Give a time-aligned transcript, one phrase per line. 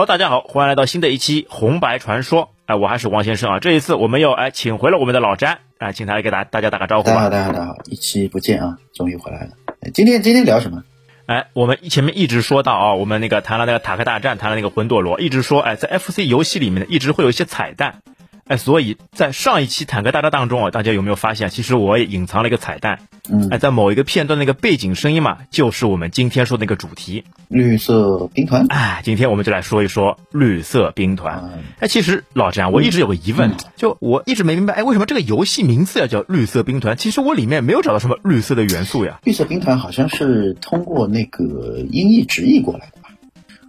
[0.00, 2.48] Hello，大家好，欢迎来到新的一期红白传说。
[2.64, 3.58] 哎，我还是王先生啊。
[3.60, 7.28] 这一次我们又哎请回了我们的老詹，哎，请他来给大大家打个招呼吧。
[7.28, 9.50] 大家好，大家好，大家好，一期不见啊，终于回来了。
[9.92, 10.84] 今天今天聊什么？
[11.26, 18.00] 哎，我们前面一直说到啊，我们那个谈了那个塔克大战，谈了那个魂斗罗，一直说哎，在 FC 游戏里面呢，一直会有一些彩蛋。
[18.50, 22.98] 哎，所以在上一期坦克大战当中啊，大家有没有发现，其实我也隐藏了一个彩蛋？
[23.30, 28.66] 嗯，哎，在某一个片段那个背景声音嘛，就是我们今天说的那个主题——绿色兵团。
[28.68, 31.62] 哎，今天我们就来说一说绿色兵团。
[31.78, 36.96] 哎，其实老詹，我一直有个疑问，就我一直没明白，哎，为什么这个游戏名字要叫绿色兵团？
[36.96, 39.20] 其实我里面没有找到什么绿色的元素呀。
[39.22, 43.10] 绿色兵团好像是通过那个音译直译过来的吧？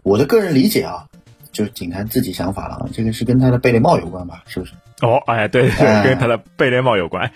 [0.02, 1.06] 我的个人理解啊。
[1.52, 4.44] 就是警探自己想法了啊，这个是跟他的贝雷帽有关吧？
[4.48, 4.74] 是不是？
[5.02, 7.32] 哦，哎，对对，跟他的贝雷帽有关。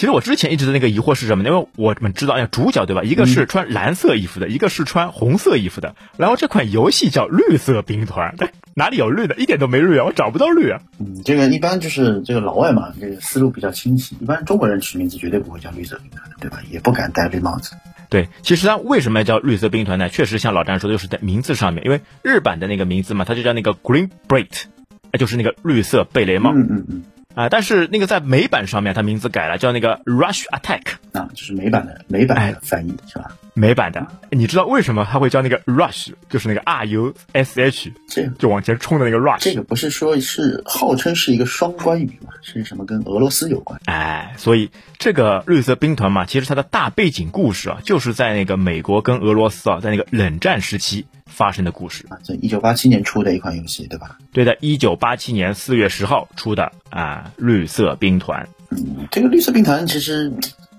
[0.00, 1.44] 其实我之前一直的那个疑惑是什么？
[1.44, 3.02] 因为我们知道，哎，主角对吧？
[3.02, 5.94] 一个是穿蓝色衣服的，一个是穿红色衣服的。
[6.16, 9.34] 然后这款游戏叫绿色兵团，对， 哪里有绿的？
[9.36, 10.06] 一点都没绿啊！
[10.06, 10.80] 我找不到绿啊。
[10.98, 14.16] 嗯，这个一般就是这个老外嘛，这个思路比较清晰。
[14.22, 16.62] 一般中国人取名字绝对不会叫绿色兵团的，对吧？
[16.70, 17.72] 也不敢戴绿帽子。
[18.08, 20.08] 对，其实它为什么要叫绿色兵团呢？
[20.08, 24.62] 确实像老詹说的，就是在名字上面，因为日版的那个名字嘛，它就叫那个 Green Beret，
[25.10, 26.54] 哎，就是那个绿色贝雷帽。
[26.54, 27.02] 嗯嗯嗯。
[27.40, 30.82] 啊，但是那个在美版上面，它名字改了，叫那个 Rush Attack。
[31.12, 33.30] 啊，就是美版的美版的翻译是吧？
[33.54, 39.40] 美版的，你知道为什么它会叫那个 Rush，就是那个 R U S H，这就往前冲的那个 Rush。
[39.40, 42.32] 这个不是说是号称是一个双关语吗？
[42.42, 43.80] 是什么跟俄罗斯有关？
[43.86, 51.06] 哎，所以这个绿色兵团嘛，其实它的大背景故事啊，就是在那个美国跟俄罗斯啊，在那个冷战时期。
[51.30, 54.18] 发生的故事啊，这一九八七年出的一款游戏，对吧？
[54.32, 58.46] 对的，一九八七年四月十号出的啊，绿色兵团。
[58.70, 60.30] 嗯，这个绿色兵团其实，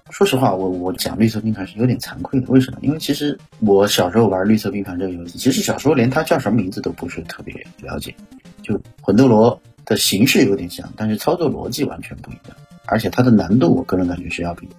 [0.09, 2.47] 说实话，我我讲绿色兵团是有点惭愧的。
[2.49, 2.77] 为什么？
[2.81, 8.13] 因为其实我小时候玩绿色兵团这个游戏，其实小时候连它叫什么名字都不是特别了解。
[8.61, 14.69] 就魂斗罗的形式有点像，但是操作逻辑完全不一样，而且它的难度，我个人感觉是要比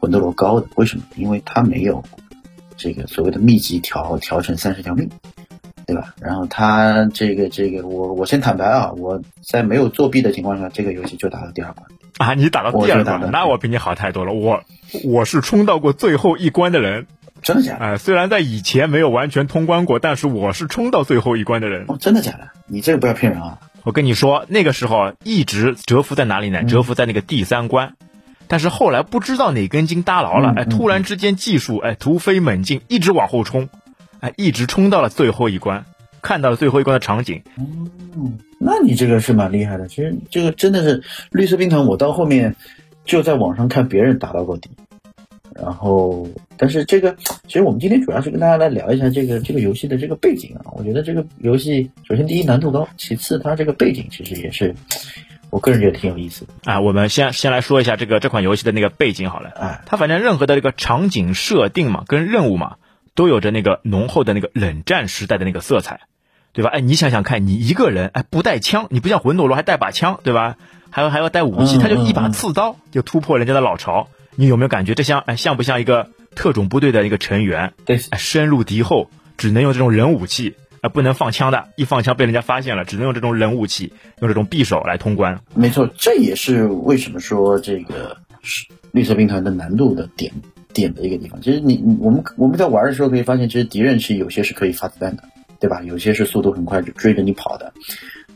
[0.00, 0.66] 魂斗罗高的。
[0.76, 1.04] 为什么？
[1.16, 2.02] 因为它没有。
[2.76, 5.08] 这个所谓的秘籍调调成三十条命，
[5.86, 6.14] 对吧？
[6.20, 11.86] 然后他这个这个，我我先坦白啊，我在没有作弊的情况下，这个游戏就打到第二关
[12.18, 12.34] 啊！
[12.34, 14.32] 你打到第二关，那我比你好太多了。
[14.32, 14.62] 我
[15.04, 17.06] 我是冲到过最后一关的人，
[17.42, 17.84] 真的假的？
[17.84, 21.84] 哎，虽然在以前没有完全通关过，但是我是冲到最后一关的人。
[21.88, 22.48] 哦，真的假的？
[22.66, 23.58] 你这个不要骗人啊！
[23.84, 26.62] 我跟你说，那个时候一直蛰伏在哪里呢？
[26.62, 27.94] 蛰伏在那个第三关。
[28.52, 33.70] 但是后来不知道哪根筋搭牢了，哎，突然之间技术哎突飞猛进，一直往后冲，
[34.20, 35.86] 哎，一直冲到了最后一关，
[36.20, 37.40] 看到了最后一关的场景。
[37.56, 38.30] 哦，
[38.60, 39.88] 那你这个是蛮厉害的。
[39.88, 42.54] 其实这个真的是绿色兵团，我到后面
[43.06, 44.68] 就在网上看别人打到过底。
[45.54, 50.60] 然后，但是这个其实我们今天主要是跟大家来聊一下这个这个游戏的这个背景啊。
[50.76, 54.74] 我觉得这个游戏首先第一难度高，其次它这个背景其实也是。
[55.52, 62.76] 我个人觉得挺有意思的啊，我们先先来说一下这个这款游戏的那个背景好了，哎，它反正任何的这个场景设定嘛，跟任务嘛，
[63.14, 66.00] 都有着那个浓厚的那个冷战时代的那个色彩，
[66.54, 66.70] 对吧？
[66.72, 70.56] 哎，你想想看，你一个人哎不带枪，你不像魂斗罗还带把枪，对吧？
[70.88, 77.74] 还有还要带武器，他就一把刺刀就突破人家的老巢，你有没有感觉这像哎像不像一个特种部队的一个成员？
[77.84, 80.56] 对，深入敌后只能用这种人武器。
[80.82, 85.40] 啊，不能放枪的，一放枪被人家发现了，只能用这种冷武器，用这种匕首来通关。
[85.54, 88.16] 没错，这也是为什么说这个
[88.90, 90.32] 绿色兵团的难度的点
[90.74, 91.40] 点的一个地方。
[91.40, 95.22] 其实你我们我们在玩的时候可以发现，其实敌人是有些是可以发子弹的，
[95.60, 95.80] 对吧？
[95.82, 97.72] 有些是速度很快就追着你跑的。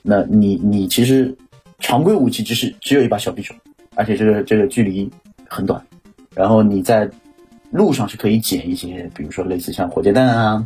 [0.03, 1.37] 那你你其实
[1.81, 3.53] 常规武器只是只有一把小匕首，
[3.97, 5.11] 而且这个这个距离
[5.49, 5.85] 很短，
[6.33, 7.11] 然后你在
[7.73, 10.65] 路上是可以捡一些，比如说类似像火箭弹啊。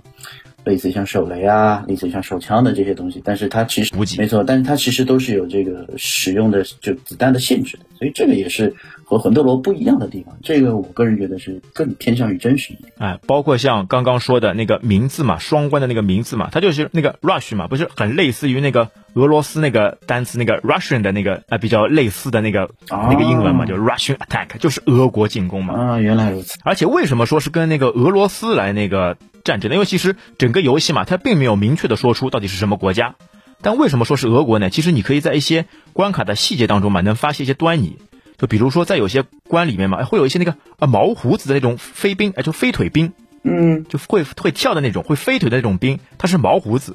[0.71, 10.37] 类似像手雷啊，类似像手枪的这些东西，但是它其实没错，但是它其实都是有这个使用的就子弹的限制的，所以这个也是和魂斗罗不一样的地方。
[10.45, 12.93] 这个我个人觉得是更偏向于真实一点。
[12.99, 25.75] 哎，包括像刚刚说的那个名字嘛，双关的那个名字嘛，它就是那个 rush 嘛，不是很类似于那个俄罗斯那个单词那个 Russian 的那个啊，比较类似的那个啊那个英文嘛，就 Russian attack，就是俄国进攻嘛。
[25.75, 26.57] 啊，原来如此。
[26.63, 29.17] 而且为什么说是跟那个俄罗斯来那个？
[29.51, 33.17] 战争的，因为其实整个游戏嘛，它并没有明确的说出到底是什么国家。
[33.63, 34.71] 但为什么说是俄国呢？
[34.71, 37.97] 其实你可以在一些关卡的细节当中嘛，能发现一些端倪。
[38.39, 43.13] 就比如说在有些关里面嘛，会有一些那个啊毛胡子的那种飞兵，哎，就飞腿兵，
[43.43, 46.95] 嗯，就会会跳的那种，会飞腿的那种兵，它是毛胡子。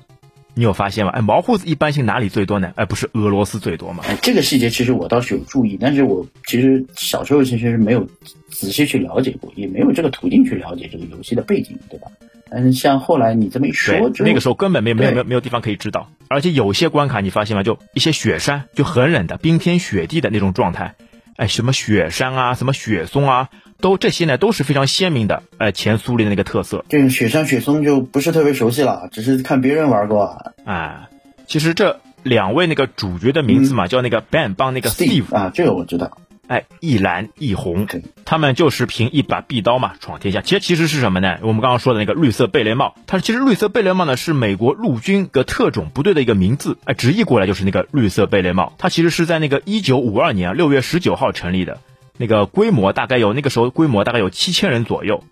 [0.58, 1.12] 你有发现吗？
[1.12, 2.72] 哎，毛胡子一般性哪里最多呢？
[2.78, 4.06] 哎，不是俄罗斯最多吗？
[4.08, 8.08] 哎，这个细节其实我倒是有注意，但是我其实小时候其实是没有
[8.50, 12.08] 仔细去了解过，也没有这个途径去了解这个游戏的背景，对吧？
[12.50, 16.10] 但是像后来你这么一说，那个时候根本没有没有没有没有地方可以知道。
[16.28, 17.64] 而且有些关卡你发现吗？
[17.64, 20.96] 就一些雪山，就很冷的冰天雪地的那种状态，
[21.38, 23.50] 哎，什么雪山啊，什么雪松啊，
[23.80, 26.86] 都这些呢都是非常鲜明的，哎，前苏联的那个特色。
[26.90, 30.54] 这个雪山雪松就不是特别熟悉了，只是看别人玩过。
[30.66, 31.08] 哎，
[31.48, 36.18] 其实这两位那个主角的名字嘛，叫那个 Ben 帮那个 Steve 啊，这个我知道。
[36.48, 37.88] 哎，一蓝一红，
[38.24, 40.42] 他们就是凭一把匕刀嘛闯天下。
[40.42, 41.40] 其实其实是什么呢？
[41.42, 48.74] 我们刚刚说的那个绿色贝雷帽，它其实绿色贝雷帽呢是美国陆军的特种部队的一个名字，哎，直译过来就是那个绿色贝雷帽。
[48.78, 51.80] 它其实是在那个一九五二年六月十九号成立的，
[52.18, 55.24] 那个规模大概有那个时候规模大概有七千人左右，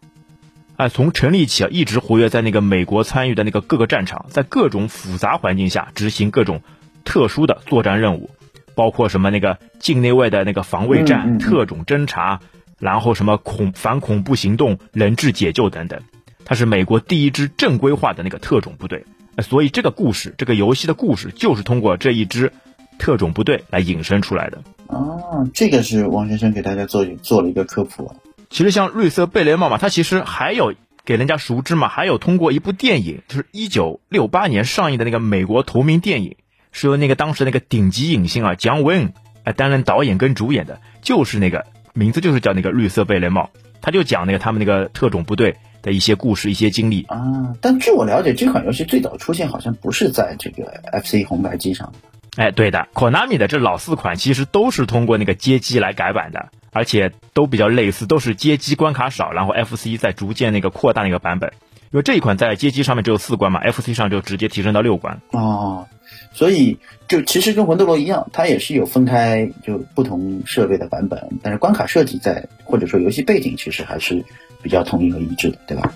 [0.77, 6.61] 哎，从成立起啊一直活跃在那个美国参与的那个各个战场，在各种复杂环境下执行各种
[7.05, 8.31] 特殊的作战任务。
[8.75, 12.39] 包括什么那个境内外的那个防卫战、特种侦察，
[12.79, 16.01] 然后什么恐反恐怖行动、人质解救等等，
[16.45, 19.05] 它是美国第一支正规化的那个特种部队。
[19.41, 22.53] 所以这个故事，这个游戏的故事，就是通过这一支
[22.99, 24.61] 特种部队来引申出来的。
[24.87, 28.15] 哦，这个是王先生给大家做做了一个科普。
[28.51, 36.35] 其实像绿色贝雷帽嘛，它其实还有给人家熟知嘛，还有通过一部电影，就是一九六八年上映的那个美国同名电影。
[36.73, 39.13] 是由那个当时那个顶级影星啊，姜文
[39.45, 43.49] 来担任导演跟主演的，就是那个名字就是叫那个绿色贝雷帽，
[43.81, 47.55] 他就讲那个他们那个特种部队的一些故事、一些经历啊。
[47.61, 51.93] 但据我了解，这款游戏最早出现好像不是在这个 FC 红白机上。
[52.35, 61.53] 哎，对的，Konami 的这老四款其实都是通过那个街机来改版的，而且都比较类似，都是街机关卡少，然后 FC 在逐渐那个扩大那个版本。
[61.91, 65.21] 因为这一款在街机上面只有四关嘛，FC 上就直接提升到六关。
[65.29, 65.85] 哦。
[66.33, 74.25] 所以，就其实跟魂斗罗一样，它也是有分开就不同设备的版本，但是关卡设计在或者说游戏背景其实还是
[74.61, 75.93] 比较统一和一致的，对吧？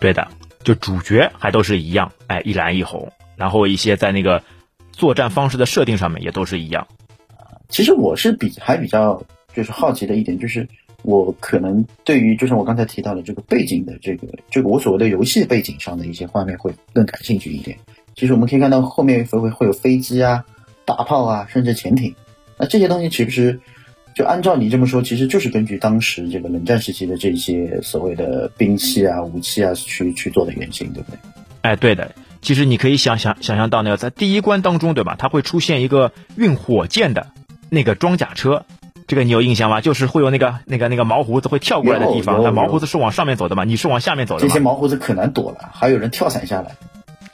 [0.00, 0.26] 对的，
[0.64, 4.42] 就主角还都是一样，哎，一蓝一红，然后一些在那个
[4.90, 6.88] 作战方式的设定上面也都是一样。
[7.68, 9.22] 其实我是比还比较
[9.54, 10.68] 就是好奇的一点，就是
[11.02, 17.78] 我可能对于就是我刚才提到的这个背景的这个这个我所谓的游戏背景上的一些画面会更感兴趣一点。
[18.14, 20.44] 其实我们可以看到后面会会会有飞机啊、
[20.84, 22.14] 大炮啊，甚至潜艇。
[22.56, 23.60] 那这些东西其实
[24.14, 31.18] 就按照你这么说，其实就是根据当时这个冷战时期的这些所谓的兵器啊、武器啊去去做的原型，对不对？
[31.62, 32.12] 哎，对的。
[32.40, 35.16] 其实你可以想想想象到那个在第一关当中，对吧？
[35.18, 37.28] 它会出现一个运火箭的
[37.70, 38.66] 那个装甲车，
[39.06, 39.80] 这个你有印象吗？
[39.80, 42.42] 就是会有那个那个那个毛胡子会跳过来的地方。
[42.42, 43.64] 那毛胡子是往上面走的嘛？
[43.64, 44.42] 你是往下面走的。
[44.42, 46.76] 这些毛胡子可难躲了，还有人跳伞下来。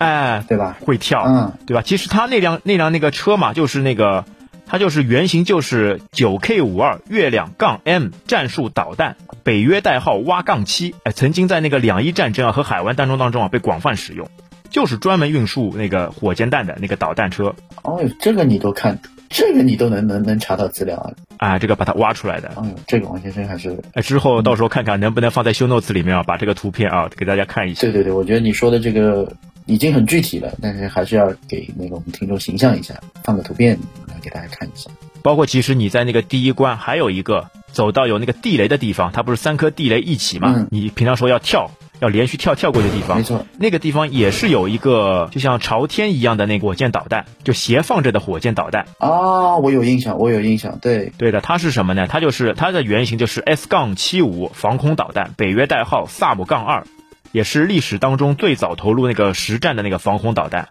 [0.01, 0.79] 哎，对吧？
[0.81, 1.83] 会跳，嗯，对吧？
[1.85, 4.25] 其实他那辆那辆那个车嘛，就是那个，
[4.67, 14.27] 它就是原型就是九 K 五二月亮杠 M 战术导弹，北约代号挖杠七，哎，曾经在那个两伊战争啊和海湾战争当中啊被广泛使用，
[14.71, 17.55] 就是专门运输那个火箭弹的那个导弹车。
[17.83, 21.13] 哦，这个你都看，这个你都能能能查到资料啊？
[21.37, 22.51] 啊，这个把它挖出来的。
[22.57, 27.83] 嗯，这个王先生还是，哎，之后到时候看看能不能放在修 notes 里面啊，把这个图片啊给大家看一下。
[27.83, 29.31] 对对对，我觉得你说的这个。
[29.67, 34.91] 已经很具体了，但是还是要给那个我们听众形象一下，放个图片来给大家看一下。
[35.23, 40.67] 包括其实你在那个第一关还有一个走到有那个地雷的地方，它不是三颗地雷一起嘛？
[40.71, 52.07] 你平常说要跳，要连续跳跳过的地方，没错，那个地方也是有一个就像朝天一样的那个火箭导弹，就斜放着的火箭导弹啊，我有印象，我有印象，对对的，它是什么呢？
[52.09, 56.87] 它就是它的原型就是 S 杠七五防空导弹，北约代号萨姆杠二。
[57.33, 60.69] 也是历史当中最早投入那个实战的那个防空导弹，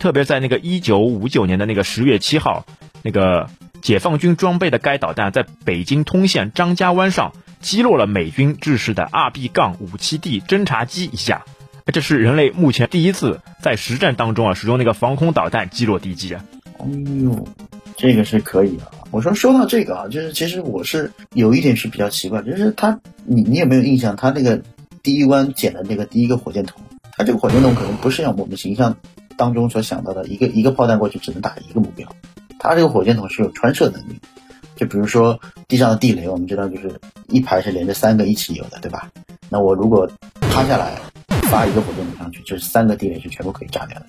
[0.00, 2.66] 特别在那个一九五九年的那个十月七号，
[3.02, 3.48] 那个
[3.80, 11.44] 解放军装备的该导弹在北京通县张家湾上击落了美军制式的 RB 杠五七 D 侦察机一架，
[11.86, 16.44] 这是人类目前第一次在实战当中啊使用那个防空导弹击落敌机啊！
[16.78, 16.86] 哎
[17.22, 17.46] 呦，
[17.96, 18.90] 这个是可以啊！
[19.12, 24.60] 我说说到这个啊，就是其实我是有一点是比较奇怪，就是他，你你有没有印象他那个？
[25.04, 26.82] 第一关捡的那个第一个火箭筒，
[27.12, 28.96] 它这个火箭筒可能不是像我们形象
[29.36, 32.08] 当中所想到的一个一个炮弹过去只能打一个目标，
[32.58, 34.18] 它这个火箭筒是有穿射能力。
[34.74, 39.10] 就比如说地上的地雷，我们知道就是一排是连着三个一起有的，对吧？
[39.50, 40.98] 那我如果趴下来
[41.42, 44.06] 发一个火箭筒上去，就是三个地雷是全部可以炸掉的。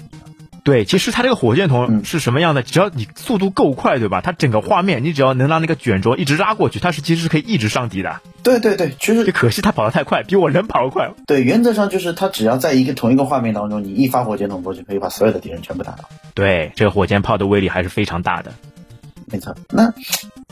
[0.66, 2.64] 对，其实它这个火箭筒是什么样的？
[2.64, 4.22] 只要你速度够快，对吧？
[4.22, 8.20] 它整个画面，你只要能让那个卷轴一直拉过去，它是其实是可以一直上敌的。
[8.42, 11.12] 对对对，其实可惜它跑得太快，比我人跑得快。
[11.28, 16.10] 对，原则上就是它只要在一个同一个画面当中，你一发火箭筒过去，可以把所有的敌人全部打倒。
[16.34, 18.52] 对，这个火箭炮的威力还是非常大的。
[19.28, 19.94] 没错，那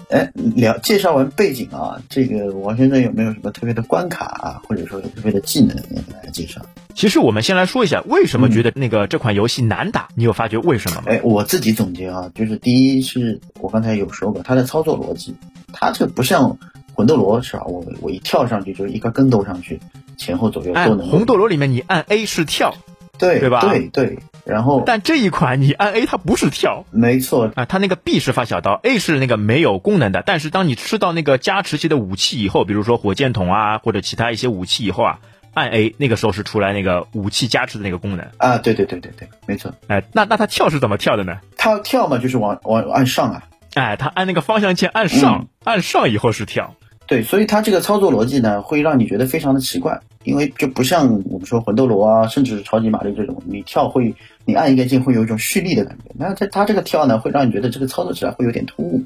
[0.10, 6.62] 哎，聊介绍完背景啊，这个王先生有没有什么特别的关卡啊，或者说有特别的技能要给大家介绍？
[6.96, 10.10] 其实我们先来说一下，为什么觉得那个这款游戏难打？
[10.16, 11.04] 你有发觉为什么吗？
[11.08, 15.36] 哎，我自己总结啊，就是第一是我刚才有说过，它的操作逻辑，
[15.72, 16.58] 它这不像
[16.94, 17.64] 魂斗罗是吧？
[17.66, 19.80] 我我一跳上去就是一个跟斗上去，
[20.18, 21.08] 前后左右都能。
[21.08, 22.76] 红斗罗里面你按 A 是跳，
[23.18, 23.62] 对对吧？
[23.62, 24.18] 对对。
[24.46, 30.22] 然后，但这一款你按 A 它不是跳，没错啊，它那个 B 是发小刀，A 是那个没有功能的。
[30.26, 35.20] 但是当你吃到那个加持系的武器以后，比如说火箭筒啊或者其他一些武器以后啊，
[35.54, 38.58] 按 A 那个时候是出来那个武器加持的那个功能啊。
[38.58, 39.74] 对对对对对，没错。
[39.88, 41.40] 哎，那那它跳是怎么跳的呢？
[41.58, 43.44] 它跳嘛就是往往按上啊。
[43.76, 46.76] 哎，它按那个方向键按上，按上以后是跳。
[47.06, 56.12] 对，所以它这个操作逻辑呢，会让你觉得非常的奇怪，因为就不像我们说魂斗罗啊，甚至是超级玛丽这种，你跳会，你按一个键会有一种蓄力的感觉。
[56.18, 59.04] 那它它这个跳呢，会让你觉得这个操作起来会有点突兀。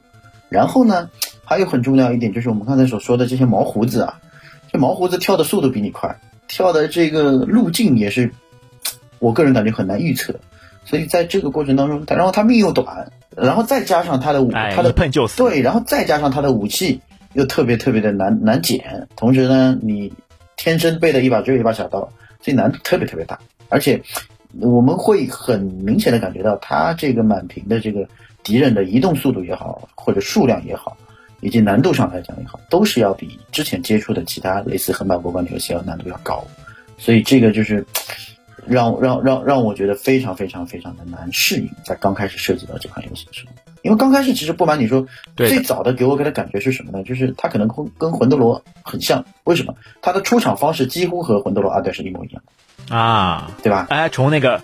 [0.49, 1.09] 然后呢，
[1.43, 4.19] 还有很重要一点就是我们刚才所说的这些毛胡子啊，
[4.71, 8.31] 这毛胡子跳的速度比你快，跳的这个路径也是，
[9.17, 10.35] 我个人感觉很难预测。
[10.85, 15.37] 所以在这个过程当中，然后它命又短，然后再加上它的武，它的碰就死。
[15.37, 17.01] 对，然后再加上它的武器。
[17.37, 20.11] 又特别特别的难难捡，同时呢，你
[20.55, 23.39] 天生背的一把只有一把小刀，这难度特别特别大。
[23.69, 24.01] 而且
[24.59, 28.07] 我们会很明显的感觉到，它这个满屏的这个
[28.41, 30.97] 敌人的移动速度也好，或者数量也好，
[31.39, 36.43] 以及难度上来讲也好，都是要比之前接触的其他类似横版过关的游戏要难度要高。
[36.97, 37.85] 所以这个就是
[38.65, 43.66] 让让让让我觉得非常非常非常的难适应，在刚开始涉及到这款游戏的时候。
[43.83, 47.03] 因为刚开始其实不瞒你说，最早的给我给的感觉是什么呢？
[47.03, 49.25] 就是它可能跟跟魂斗罗很像。
[49.43, 49.75] 为什么？
[50.01, 52.41] 它的出场方式几乎和魂斗罗二代是一模一样
[52.89, 53.87] 啊，对吧？
[53.89, 54.61] 哎，从那个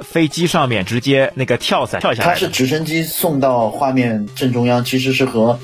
[0.00, 5.58] 飞机上面直接那个跳伞跳下来，它是直升机送到画面正中央，其实是和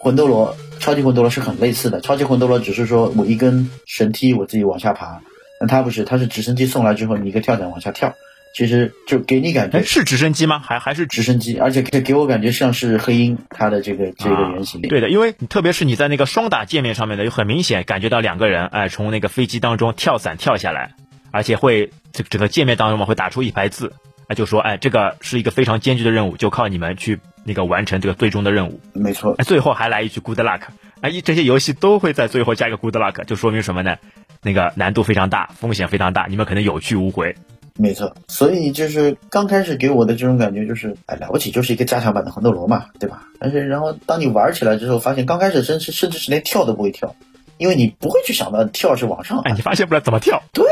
[0.00, 2.00] 魂斗罗、超级魂斗罗是很类似的。
[2.00, 5.20] 超级魂斗罗只是说我一根绳梯我自己往下爬，
[5.60, 8.14] 那它不是，它是直升机送来之后，你一个跳伞往下跳。
[8.58, 10.58] 其实就给你感觉是直升机吗？
[10.58, 11.60] 还还是直升机？
[11.60, 14.80] 而且给给我感觉像是黑鹰它的这个这个原型。
[14.80, 20.94] 对的，因为特别是你在那个双打界面上面的，就很明显感觉到两个人哎从那个飞机当中跳伞跳下来，
[21.30, 23.92] 而且会这整个界面当中嘛会打出一排字，
[24.26, 28.80] 哎就说哎这个是一个非常艰巨的任务，就靠你们去那个完成这个最终的任务。
[28.92, 30.62] 没错，哎最后还来一句 good luck，
[31.00, 33.98] 哎一这些游戏都会在最后加一个 good luck，就说明什么呢？
[34.42, 37.36] 那个难度非常大，风险非常大，你们可能有去无回。
[37.80, 43.22] 没错，所以就是刚开始给我的这种感觉就是，哎，了不起，就是一个加强版的魂斗罗嘛，对吧？
[43.38, 47.14] 但是然后当你玩起来之后，发现刚开始甚至甚至是连跳都不会跳，
[47.56, 50.64] 因为你不会去想到跳是往上，哎，你发现不了怎么跳，对，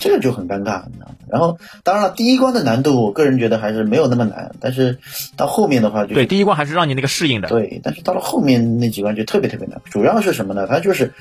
[0.00, 1.14] 这个就很尴尬，你知道吗？
[1.28, 4.98] 然后当然了，第一关的难度，我个人觉得还是没有那么难，但是
[5.36, 10.66] 到后面的话，就对，第一关还是让你那个适应的，对，但是到了后面那几关就特别特别难，主要是什么呢？
[10.66, 11.12] 它就是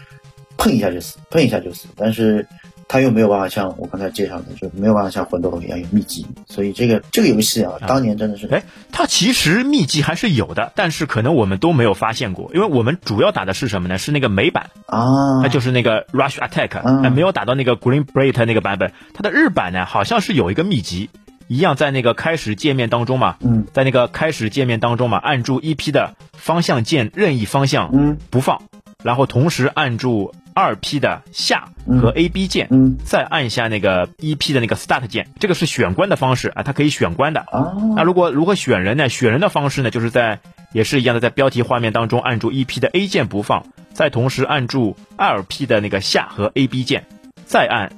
[0.58, 2.48] 碰一下就死，碰一下就死，但是。
[2.90, 13.98] 他又没有办法像我刚才介绍的，就没有办法像魂斗罗一样有秘籍，所以这个这个游戏啊，当年真的是，哎，它其实秘籍还是有的，但是可能我们都没有发现过，因为我们主要打的是什么呢？
[13.98, 18.94] 是那个美版啊，它就是那个 Rush Attack，没有打到那个 Green Bright 那个版本。
[19.14, 21.10] 它的日版呢，好像是有一个秘籍，
[21.50, 28.62] 一样在那个开始界面当中嘛，嗯，在那个开始界面当中嘛，按住 EP 的方向键任意方向，嗯，不放，
[29.04, 30.34] 然后同时按住。
[30.58, 31.70] 二 P 的下
[32.02, 37.78] 和 A B 键，嗯，再按一下那个一 P 的那个 Start 键，这个是选关的方式啊，它可以选关的啊。
[37.96, 39.08] 那如果如何选人呢？
[39.08, 40.40] 选人的方式呢，就是在
[40.74, 47.06] 也是一样的，在标题画面当中按住一 P 的 A 键不放，再同时按住二 P 的那个下和 A B 键，
[47.46, 47.94] 再按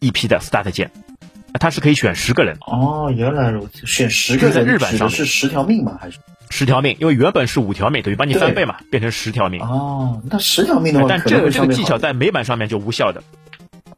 [0.00, 0.90] 一 P 的 Start 键，
[1.60, 2.56] 它是可以选十个人。
[2.66, 5.96] 哦，原来如此，选十个人在日版上是十条命吗？
[6.00, 6.18] 还是？
[6.52, 9.62] 十条命，因为原本是五条命，等于把你翻倍嘛，变成十条命。
[9.62, 13.22] 哦，那十条命的话，但这个这个技巧在美版上面就无效的。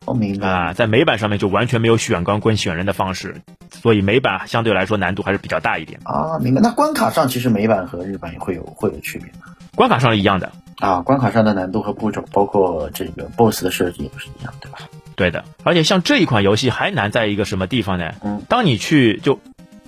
[0.07, 5.99] 哦，明白啊，在美版上面就完全没有选关跟选人的方式，所以美版相对来说难度还是比较大一点。
[6.05, 6.61] 啊，明白。
[6.63, 9.55] 那关卡上其实美版和日版也会有会有区别吗？
[9.75, 14.79] 关卡上是一样的啊，关卡上的难度和步骤，包括这个 BOSS 的设计也是一样，对吧？
[15.17, 15.45] 对的。
[15.65, 18.13] 而且像这一款游戏还难在一个什么地方呢？
[18.23, 19.41] 嗯，当你去就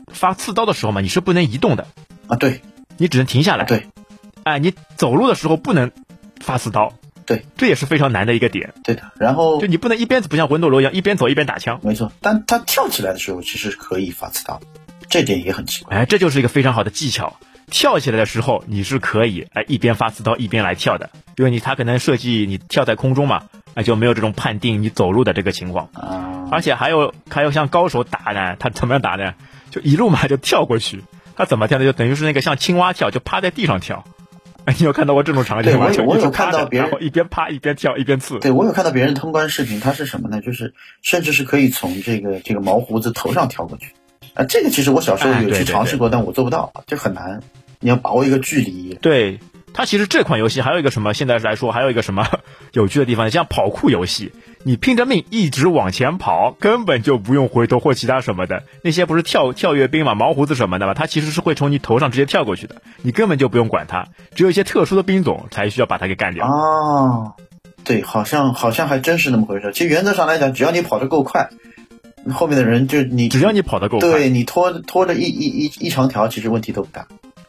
[0.09, 1.87] 发刺刀的时候嘛，你是不能移动的
[2.29, 2.61] 啊，对。
[2.99, 3.67] 你只能停下来。
[3.67, 3.89] 对，
[4.43, 5.93] 哎，你走路的时候不能
[6.41, 6.95] 发刺刀。
[7.27, 8.73] 对，这也是非常难的一个点。
[8.85, 11.79] 对的，然后就你不能一边不像魂斗罗一样一边走一边打枪。
[11.83, 14.63] 没错，但他跳起来的时候其实可以发刺刀，
[15.11, 15.95] 这点也很奇怪。
[15.95, 17.37] 哎，这就是一个非常好的技巧。
[17.69, 23.43] 跳起来的时候你是可以哎一边发刺刀一边来跳的，因为你他可能设计你跳在空中嘛，
[23.75, 25.91] 那就没有这种判定你走路的这个情况。
[25.93, 29.35] 啊，而且还有还有像高手打呢，他怎么样打呢？
[29.71, 31.03] 就一路嘛就跳过去。
[31.37, 31.85] 他怎么跳的？
[31.85, 34.05] 就等于是那个像青蛙跳，就趴在地上跳。
[34.79, 35.91] 你有看到过这种场景吗？
[35.93, 38.41] 对，我我有看到别人一边趴一边跳一边刺。
[38.41, 40.41] 对我有看到别人通关视频，它是什么呢？
[40.41, 43.93] 就是甚至是可以从这个这个毛胡子头上跳过去。
[44.35, 47.41] 啊，这个其实我小时候有去尝试过，但我做不到，这很难。
[47.79, 48.99] 你要把握一个距离。
[49.01, 49.39] 对。
[49.73, 51.13] 它其实这款游戏还有一个什么？
[51.13, 52.27] 现在来说还有一个什么
[52.73, 53.31] 有趣的地方？
[53.31, 54.33] 像跑酷游戏，
[54.67, 58.65] 你拼着命一直往前跑，根本就不用回头或其他什么的。
[58.83, 64.09] 那些不是跳跳跃兵嘛，毛胡子什么的嘛，他其实是会从你头上直接跳过去的，你根本就不用管他。
[64.35, 66.49] 只有一些特殊的兵种才需要把他给干掉。
[66.49, 67.35] 哦，
[67.85, 69.71] 对，好像好像还真是那么回事。
[69.73, 71.49] 其实原则上来讲，只要你跑得够快，
[72.33, 77.07] 后面的人就你只要你跑得够快，对你拖拖着一一一一长条，其实问题都不大。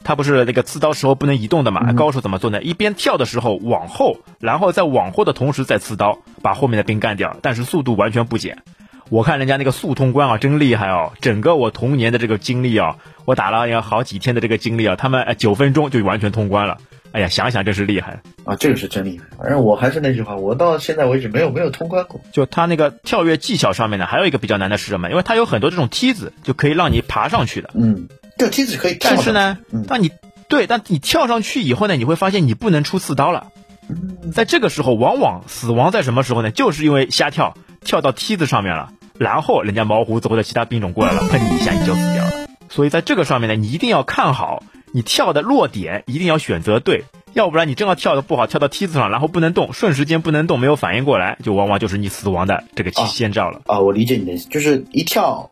[0.08, 1.92] 他不是那个刺刀时候不能移动的嘛？
[1.92, 2.64] 高手怎么做呢？
[2.64, 8.64] 一边跳的时候往后，然后在往后的同时再刺刀，把后面的兵干掉，但是速度完全不减。
[9.10, 11.12] 我看人家那个速通关啊，真厉害哦！
[11.20, 12.96] 整个我童年的这个经历啊，
[13.26, 16.78] 我打了要好几天的这个经历啊，他们九分钟就完全通关了。
[17.12, 18.56] 哎呀，想想真是厉害啊！
[18.56, 19.26] 这个是真厉害。
[19.38, 22.22] 反正我还是那句话，我到现在为止没有没有通关过。
[22.32, 25.10] 就他那个跳跃技巧上面呢，还有一个比较难的是什么？
[25.10, 27.72] 因为它有很多这种梯子，就可以让你爬上去的。
[27.74, 28.08] 嗯，
[28.38, 30.12] 这梯子可以，但是呢，当你
[30.48, 33.48] 对，但你跳上去以后呢，你会发现你不能出刺刀了。
[34.34, 36.52] 在这个时候，往往死亡在什么时候呢？
[36.52, 42.48] 就是因为瞎跳，跳到梯子上面了，然后人家毛胡子或者其他兵种过来了，喷你一下你就死掉了。
[42.70, 53.62] 所以在这个上面呢，你一定要看好你跳的落点，一定要选择对，要不然你正要跳的不好，跳到梯子上，然后不能动，瞬时间不能动，没有反应过来，就往往就是你死亡的这个先兆了。
[53.68, 55.50] 啊，我理解你的意思，就是一跳。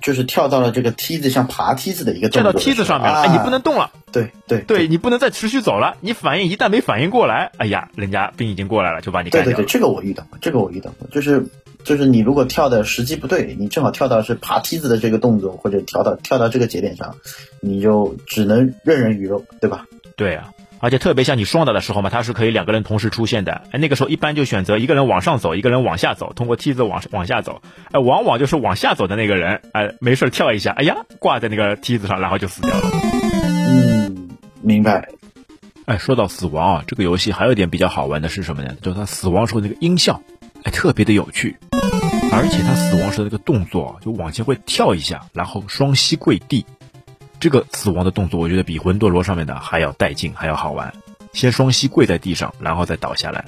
[0.00, 9.52] 就是跳到了这个梯子，像爬梯子的一个跳到梯子上面了，哎，你不能动了，对对对，你不能再持续走了，你反应一旦没反应过来，哎呀，人家兵已经过来了，就把你干掉。
[9.52, 11.46] 对对对，这个我遇到过，这个我遇到过，就是
[11.84, 17.16] 就是你如果跳的时机不对，你正好跳到是爬梯子的这个动作，或者跳到跳到这个节点上，
[17.60, 19.86] 你就只能任人鱼肉，对吧？
[20.16, 20.50] 对啊。
[20.78, 23.62] 而且特别像你双打的时候嘛，它是可以两个人同时出现的。
[23.70, 27.62] 哎，那个时候一般就选择一个人往上走，一个人往下走，通过梯子往往下走。
[27.92, 32.90] 哎，往往就是往下走的那个人，哎，没事跳一下，哎呀，挂在那个梯子上，然后就死掉了。
[33.68, 34.28] 嗯，
[34.62, 35.08] 明白。
[35.86, 38.74] 哎，说到死亡啊，这个游戏还有一点比较好玩的是什么呢？
[38.82, 40.20] 就是他死亡时候那个音效，
[40.64, 41.56] 哎，特别的有趣。
[42.32, 46.66] 而且他死亡时的那个动作，就往前会跳一下，然后双膝跪地。
[47.40, 50.92] 这个死亡的动作，我觉得比魂斗罗上面的还要带劲，还要好玩。
[51.32, 53.44] 先双膝跪在地上，然后再倒下来，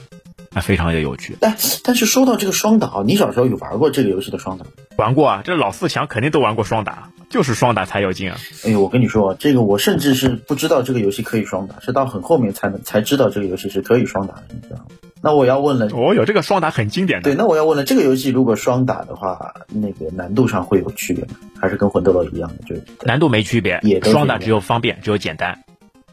[0.52, 1.36] 那非常的有趣。
[1.40, 4.66] 但但是说到这个双打，你小时候有玩过这个游戏的双打？
[4.96, 8.36] 玩过啊，这老四强肯定都玩过双打，就是双打才有劲啊。
[8.66, 14.84] 哎呦，我跟你说，这个我甚至是不知道这个游戏可以双打，是到很后面才能才知道这个游戏是可以双打的，你知道吗？
[15.20, 17.24] 那我要问了，哦有这个双打很经典的。
[17.24, 21.30] 对，那我要问了，这个游戏如果双打的话，那个难度上会有区别吗？
[21.60, 22.64] 还是跟魂斗罗一样的？
[22.64, 25.64] 就难度没区别，双打只有方便，只有简单，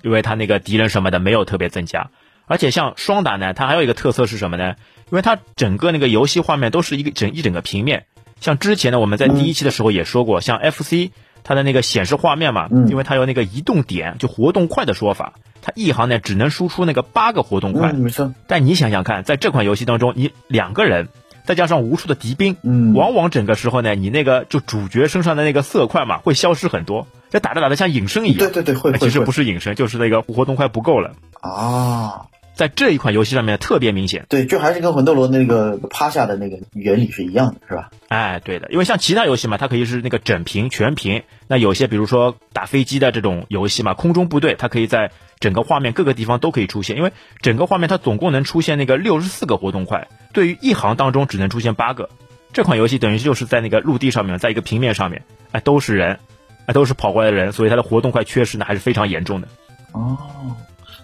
[0.02, 2.10] 因为它那个敌人什么的没有特别增加。
[2.48, 4.76] 而且像双打呢，它还有一个特色是什么呢？
[5.12, 8.06] 因为它整个那个游戏画面都是一个整一整个平面。
[8.40, 11.12] 像之前呢，我们在第一期的时候也说过，像 FC
[11.44, 15.34] 它的那个显示画面嘛，因为它有那个移动点，就活动快的说法。
[15.62, 18.32] 它一行呢只能输出那个八个活动块，没错。
[18.48, 21.08] 但你想想看，在这款游戏当中，你两个人
[21.46, 28.38] 再加上无数的敌兵，嗯，往往整个时候呢，你那个就主角身上的那个色块嘛，会消失很多，这打着打着像隐身一样。
[28.38, 28.98] 对对对，会会。
[28.98, 32.26] 其实不是隐身，就是那个活动块不够了啊。
[32.56, 37.92] 在这一款游戏上面特别明显，对，就还是跟魂斗罗那个趴下的那个原理是一样的，是吧？
[38.08, 41.24] 哎，对的，因为像其他游戏嘛，它可以是那个整屏、全屏。
[41.48, 52.10] 那有些比如说打飞机的这种游戏嘛，空中部队，它可以在整个画面各个地方都可以出现，因为整个画面它总共能出现那个六十四个活动块，对于一行当中只能出现八个。
[52.54, 56.20] 这款游戏等于就是在那个陆地上面，在一个平面上面，哎，都是人，
[56.68, 59.48] 哎，都是跑过来的人，所以它的活动块缺失呢还是非常严重的。
[59.92, 60.18] 哦。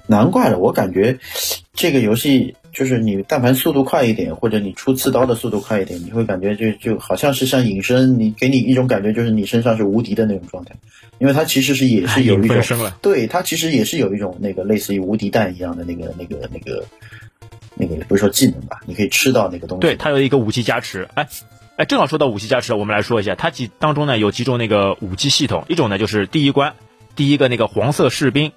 [0.07, 1.19] 难怪了，我感觉
[1.73, 10.75] 这个游戏就是你但凡速度快一点，或者你出刺刀的速度快一点，你会感觉就就好像是像隐身，你给你一种感觉就是你身上是无敌的那种状态，
[11.17, 16.85] 因为它其实是也是有一种， 对，它其实也是有一种那个类似于无敌弹一样的那个那个那个
[17.75, 21.27] 那个不是说技能吧，你可以吃到那个东西，对，它有一个武器加持，哎
[21.77, 26.73] 哎，正好说到武器加持，我们来说一下，它几当中呢有几种那个武器系统，一种呢就是第一关
[27.15, 28.51] 第一个那个黄色士兵。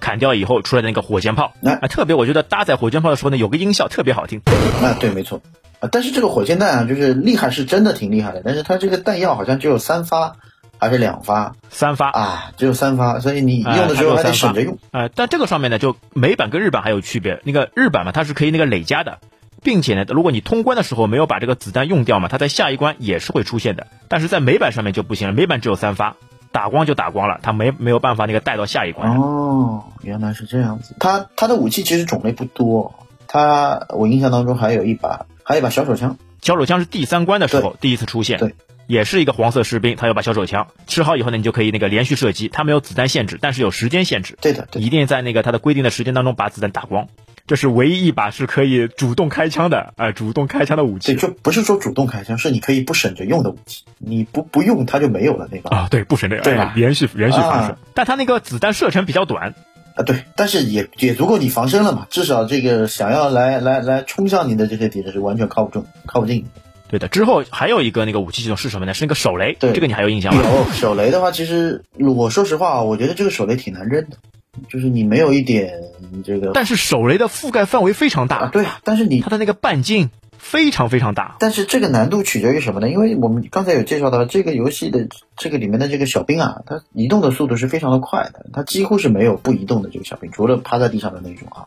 [0.00, 4.40] 砍掉以后出来的那个火箭炮，啊，特别我觉得搭载火箭炮的时候呢，有个音效特别好听。
[4.82, 5.40] 啊，对，没错，
[5.80, 10.36] 啊，但是这个火箭弹啊，就是厉害是真的挺厉害的，但是它这个弹药好像只有三发，
[10.78, 11.54] 还是两发？
[11.70, 14.78] 三发啊，只有三发，所以你用的时候还得省着用。
[14.90, 17.40] 啊，但这个上面呢，就美版跟日版还有区别。
[17.44, 19.18] 那个日版嘛，它是可以那个累加的，
[19.62, 23.86] 并且呢，如果你通关的时候没有把这个子弹用掉嘛，它在下一关也是会出现的。
[24.08, 26.16] 但是在美版上面就不行了，美版只有三发。
[26.56, 29.20] 打光就打光了，他没没有办法那个带到下一关。
[29.20, 30.96] 哦，原来是这样子。
[30.98, 32.94] 他他的武器其实种类不多，
[33.28, 36.16] 他我印象当中还有一把还有一把小手枪。
[36.40, 38.38] 小手枪是第三关的时候第一次出现。
[38.38, 38.54] 对。
[38.86, 44.38] 也是一个黄色士兵，他有把小手枪，吃好以后呢，你就可以那个连续射击，它没有子弹限制，但是有时间限制。
[44.40, 47.08] 对的，一定在那个他的规定的时间当中把子弹打光。
[47.46, 51.14] 这是唯一一把是可以主动开枪的，呃，主动开枪的武器。
[51.14, 55.70] 对，就不是说主动开枪，是你可以不省着用的武器，你不不用它就没有了那个。
[55.70, 56.72] 啊，对，不省着用，对吧？
[56.74, 59.54] 连续连续发射，但它那个子弹射程比较短。
[59.94, 66.46] 啊，对，但是也也足够你防身了嘛，至少这个想要来来来冲向你的这些敌人是完全靠不住、靠不近。
[66.88, 68.92] 对的，之后还有一个那个武器系统是什么呢？
[68.94, 69.56] 是那个手雷。
[69.58, 70.42] 对，这个你还有印象吗？
[70.42, 74.18] 有手雷的话，其实我说实话，我觉得这个手雷挺难扔的，
[74.68, 75.72] 就是你没有一点
[76.24, 76.52] 这个。
[76.54, 78.46] 但是手雷的覆盖范围非常大。
[78.46, 80.10] 对啊，但是你它的那个半径。
[80.38, 82.88] 非常非常大，但是这个难度取决于什么呢？
[82.88, 91.64] 因为我们刚才有介绍到这个游戏的这个里面的这个小兵啊，它移动的速度是非常的快的，它几乎是没有不移动的这个小兵，除了趴在地上的那种啊。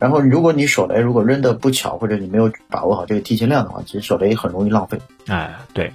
[0.00, 4.98] 然后如果你手雷如果扔的不巧，或者你没有把握好这个提前量的话，其实手雷很容易浪费。
[5.28, 5.92] 哎，对，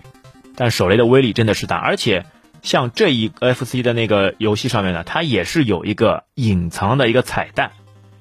[0.55, 2.23] 但手雷的威力真的是大，而且
[2.65, 7.71] 像这一 FC 的那个游戏上面呢，它也是有一个隐藏的一个彩蛋。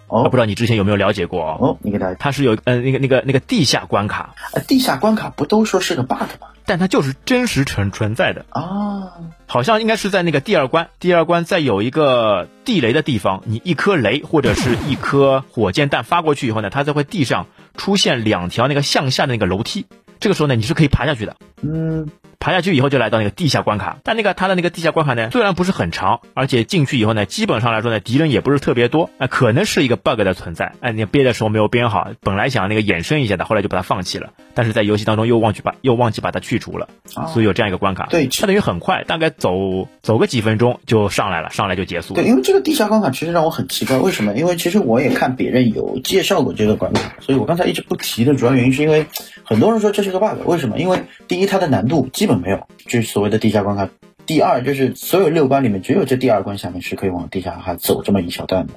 [0.07, 1.57] 哦，不知道你之前有没有了解过哦？
[1.59, 6.48] 哦你给大家，它是有呃那个那个那个地下关卡呃，地下关卡不都说是个 bug 吗？
[6.66, 9.12] 但它就是真实存存在的啊，
[9.46, 19.87] 好像应该是在那个第二关，第二关在有一个地雷的地方，你一颗雷或者是一颗火箭弹发过去以后呢，它就会地上出现两条那个向下的那个楼梯，
[20.20, 21.35] 这个时候呢你是可以爬下去的。
[21.62, 22.09] 嗯。
[22.44, 30.74] 爬下去以后就来到那个地下关卡，但那个它的那个地下关卡呢，虽然不是很长，而且进去以后呢，基本上来说呢，敌人也不是特别多，那可能是一个 bug 的存在。
[30.80, 34.28] 哎，你憋的时候没有编好，本来想那个衍生一下的，后来就把它放弃了。
[34.52, 36.87] 但是在游戏当中又忘记把又忘记把它去除了，
[37.33, 38.09] 所以有这样一个关卡。
[38.11, 42.12] 对，它等于很快，大概走走个几分钟就上来了，上来就结束。
[42.12, 44.35] 对，因为这个地下关卡其实让我很奇怪，为什么？
[44.35, 49.07] 因为其实我也看别人有介绍过这个关卡，所以我刚才一直不提的主要原因是因为
[49.44, 50.76] 很多人说这是个 bug，为什么？
[50.76, 53.14] 因为第一它的难度基本没有，就是。
[53.14, 53.90] 所谓的地下关卡，
[54.27, 58.73] 第二就是所有六关里面只有这第二关下面是可以往地下哈走这么一小段的，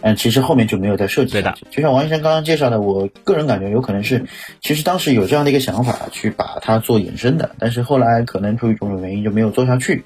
[0.00, 1.54] 嗯，其实后面就没有再设计的。
[1.70, 4.24] 就像王医生刚刚介绍的，我个人感觉有可能是，
[4.60, 10.04] 其实当时有这样的一个想法去把它做衍生的，但是后来可能出于种种原因就没有做下去，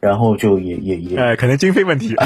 [0.00, 2.16] 然后就也也也，呃，可能经费问题，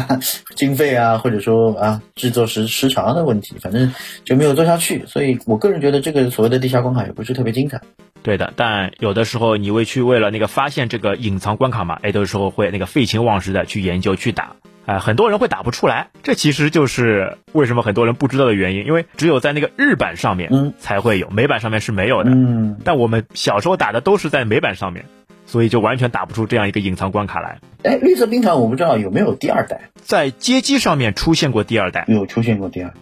[0.56, 3.92] 经费啊，或者说啊制作时时长的问题，反正
[4.24, 5.04] 就没有做下去。
[5.06, 7.80] 所以我个人觉得这个所谓的地下关卡也不是特别精彩。
[8.22, 20.72] 对的，但有的时候你会去为了那个发现这个隐藏关卡嘛，哎，有的时候会那个废寝忘食的去研究去打，哎，很多人会打不出来，这其实就是为什么很多人不知道的原因，因为只有在那个日版上面嗯。
[20.78, 25.04] 才会有，美版上面是没有的，嗯，但我们小时候打的都是在美版上面，
[25.48, 27.58] 所以就完全打不出这样一个隐藏关卡来。
[27.82, 32.96] 哎，绿色兵团我不知道有没有第二代，在街机上面出现过第二代，有出现过第二代。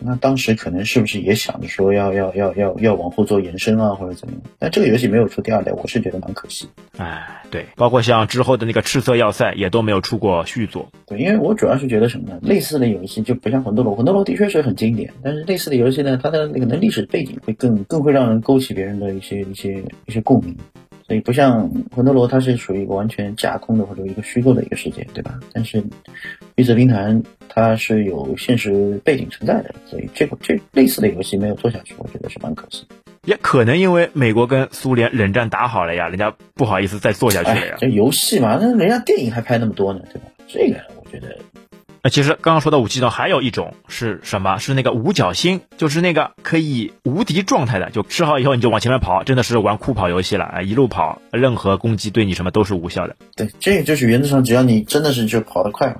[0.00, 4.42] 那当时可能是不是也想着说要要要要要往后做延伸啊，或者怎么样？
[4.60, 6.68] 但这个游戏没有出第二代，我是觉得蛮可惜。
[6.98, 10.88] 哎，对，包括像之后的那个赤色要塞也都没有出过续作。
[11.06, 12.38] 对，因为我主要是觉得什么呢？
[12.42, 20.56] 类似的游戏就不像魂斗罗，魂斗罗的确是很经典，但是类似的游戏呢，它的那个历史背景会更更会让人勾起别人的一些一些一些共鸣。
[21.08, 25.40] 所以不像魂斗罗，它是属于一个完全架空的或者一个虚构的一个世界，对吧？
[25.54, 25.82] 但是
[26.54, 32.86] 绿色兵团它是有现实背景存在的，所以这个这类似的游戏没有做下去，我觉得是蛮可惜。
[33.24, 37.76] 也可能因为美国跟苏联冷战打好了呀，人家不好意思再做下去了呀。
[37.78, 40.28] 这游戏嘛，那人家电影还拍那么多呢，对吧？
[40.46, 41.38] 这个我觉得。
[42.08, 44.56] 那其实刚刚说的武器中还有一种是什么？
[44.56, 50.62] 是那个五角星，就是那个可以无敌状态的，就吃好以后你就往前面跑，真的是玩酷跑游戏了啊！
[50.62, 53.14] 一路跑，任何攻击对你什么都是无效的。
[53.36, 55.96] 对，这个就是原则上只要你真的是就跑得快嘛，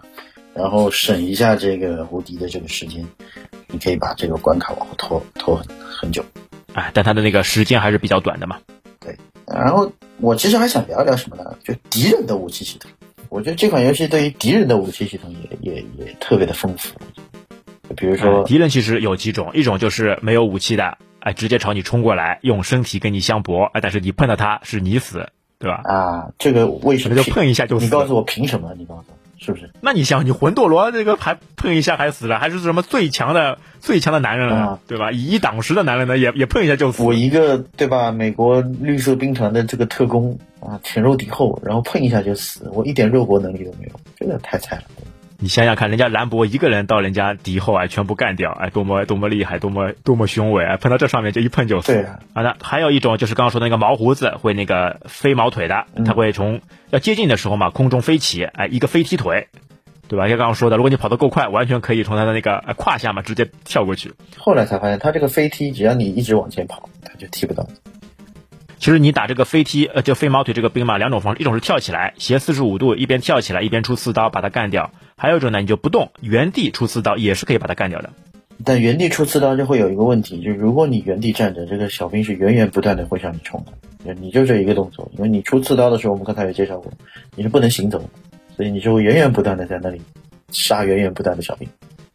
[0.55, 3.05] 然后省一下这个无敌的这个时间，
[3.66, 6.25] 你可以把这个关卡往后拖拖很很久。
[6.73, 8.57] 哎，但它的那个时间还是比较短的嘛。
[8.99, 9.14] 对，
[9.47, 9.92] 然后
[10.23, 11.55] 我其实还想聊聊什么呢？
[11.62, 12.90] 就敌人的武器系统。
[13.28, 16.94] 我觉得这款游戏对于敌人的武器系统也也也特别的丰富，
[17.96, 25.82] 比如说敌人其实有几种，一种就是没有武器的，哎，直接朝你冲过来，用身体跟你相搏，哎，但是你碰到他是你死，对吧？
[25.84, 27.84] 啊，这个为什么就碰一下就死？
[27.84, 28.74] 你告诉我凭什么？
[28.78, 29.14] 你告诉我。
[29.38, 29.70] 是不是？
[29.81, 35.12] 那你想，你魂斗罗这个还碰一下还死了，还是什么最强的最强的男人了，对吧？
[35.12, 37.03] 以一挡十的男人呢，也也碰一下就死。
[37.03, 38.11] 我一个对吧？
[38.11, 44.83] 美国绿色兵团的这个特工啊，浅肉敌后，然后碰一下就死，我一点肉搏能力都没有，真的太菜了。
[45.40, 51.92] 你想想看，人家兰博一个人到人家敌后，啊，全部干掉，哎，多么多么厉害，多么多么雄伟，啊，碰到这上面就一碰就死。
[51.92, 59.46] 对啊，那还有一种就是刚刚说的那个毛胡子会那个飞毛腿的，他会从要接近的时候嘛，空中飞起，哎，一个飞踢腿，
[60.09, 60.27] 对吧？
[60.27, 64.12] 像刚刚说的，如果你跑得够快，完全可以从他的那个胯下嘛直接跳过去。
[64.38, 67.64] 后来才发现，他这个飞踢，只要你一直往前跑，他就踢不到。
[68.78, 78.10] 其实你打这个飞踢，呃，就飞毛腿这个兵嘛，两种方式，一种是跳起来斜四十五度，一边跳起来一边出刺刀把它干掉；还有一种呢，你就不动，原地出刺刀也是可以把它干掉的。
[78.64, 83.64] 但原地出刺刀就会有一个问题，就是如果你原地站着，这个小兵是源源不断的会向你冲
[84.04, 86.92] 的，你就这一个动作，因为你出刺刀的时候，我们刚才有介绍过，
[87.34, 88.08] 你是不能行走的，
[88.56, 90.00] 所以你就会源源不断的在那里
[90.50, 91.68] 杀源源不断的小兵，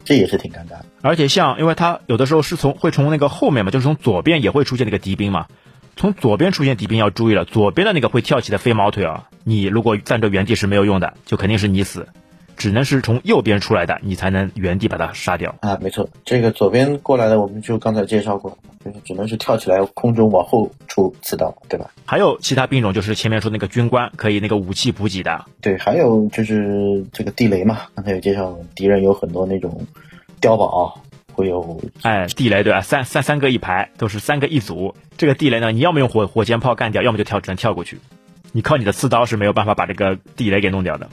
[0.05, 0.85] 这也是挺尴尬的。
[1.01, 5.47] 而且像，因为他有的时候是从会从那个后面嘛，就是从左边也会出现那个敌兵嘛。
[5.95, 12.07] 从左边出现敌兵要注意了，左边的那个会跳起的飞毛腿啊，你如果站着原地是没有用的，就肯定是你死，
[12.57, 15.77] 只能是从右边出来的，你才能原地把它杀掉啊。
[15.81, 21.91] 没错，这个左边过来的我们就刚才介绍过，就是只能是跳起来空中往后出刺刀，对吧？
[22.05, 29.85] 还有其他兵种，就是前面说那个军官可以那个武器补给的，对，还有就是这个地雷嘛，刚才有介绍，敌人有很多那种
[30.41, 30.99] 碉堡。
[31.33, 32.81] 会有哎地雷对吧？
[32.81, 37.99] 三三三个一排都是三个一组，这个地雷呢，你要么用火火箭炮干掉，要么就跳只能跳过去，
[38.51, 41.09] 你靠你的刺刀是没有办法把这个地雷给弄掉的。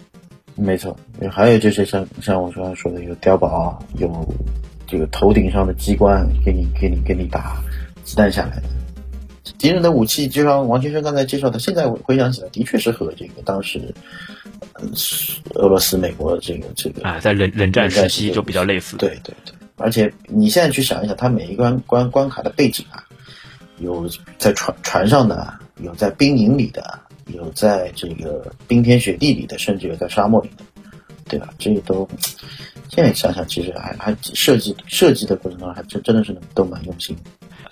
[0.56, 0.96] 没错，
[1.30, 4.28] 还有就是像像我刚才说的，有碉堡，有
[4.87, 7.56] 这个头顶上的机关，给你给你给你打
[8.04, 8.62] 子弹下来的。
[9.59, 13.94] 敌人的武器，就像王先生刚才介绍的，现在我回想起来，的确是和这个当时
[15.54, 18.96] 俄罗斯、美国这个这个啊，在冷冷战时期就比较类似。
[18.96, 19.54] 对对对。
[19.81, 23.05] 而且你现在去想一想，它每一关关关卡的背景啊，
[23.79, 30.64] 有在船船上的，有在兵营里的，有在这个冰天雪地里的，甚至有在沙漠里的，
[31.29, 31.49] 对吧？
[31.59, 32.09] 这些都
[32.88, 37.16] 现在想想，其实还还设计设计的过程中，还真真的是都蛮用心。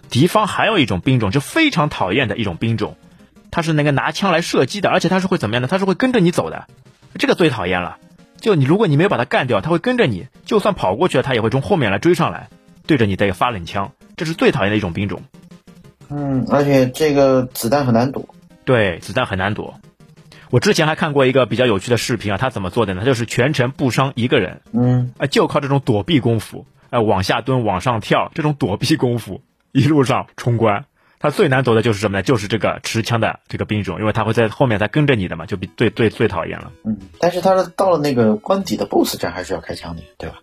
[0.09, 2.97] 敌方还有一种兵种，就非常讨厌的一种兵种，
[3.51, 5.68] 它是那个拿枪来射击的，而且它是会怎么样的？
[5.68, 6.66] 它是会跟着你走的，
[7.18, 7.99] 这个最讨厌了。
[8.40, 12.48] 就你，如果你没有把他干掉，他会跟着你，就算跑过去了，他也会从后面来追上来，
[12.87, 15.22] 对着你再发冷枪，这是最讨厌的一种兵种。
[16.09, 18.35] 嗯，而且这个子弹很难躲。
[18.64, 19.74] 对，子弹很难躲。
[20.51, 23.01] 我之前还看过一个比较有趣的视频啊，他怎么做的呢？
[23.01, 30.87] 他就是全程不伤一个人，嗯，啊，就靠这种躲避功夫，哎，往下蹲，往上跳，这种躲避功夫，一路上冲关。
[31.20, 32.22] 他最难走的就是什么呢？
[32.22, 36.72] 就是这个持枪的这个兵种，因为他会在后面在跟着你的嘛，就比最最最讨厌了。
[36.85, 40.37] 嗯，但是他到了那个关底的 BOSS 战还是要开枪的，对吧？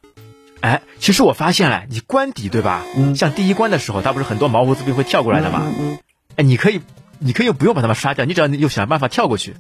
[0.62, 2.84] 哎，其实我发现了，你关底对吧？
[2.98, 3.16] 嗯。
[3.16, 5.62] 像第一关的时候，他不是很多毛胡子兵会跳过来的嘛？
[5.66, 6.00] 嗯嗯。
[6.38, 6.82] 哎，你可以，
[7.20, 9.56] 你可以不用把他们杀掉，你只要你又想办法跳过去。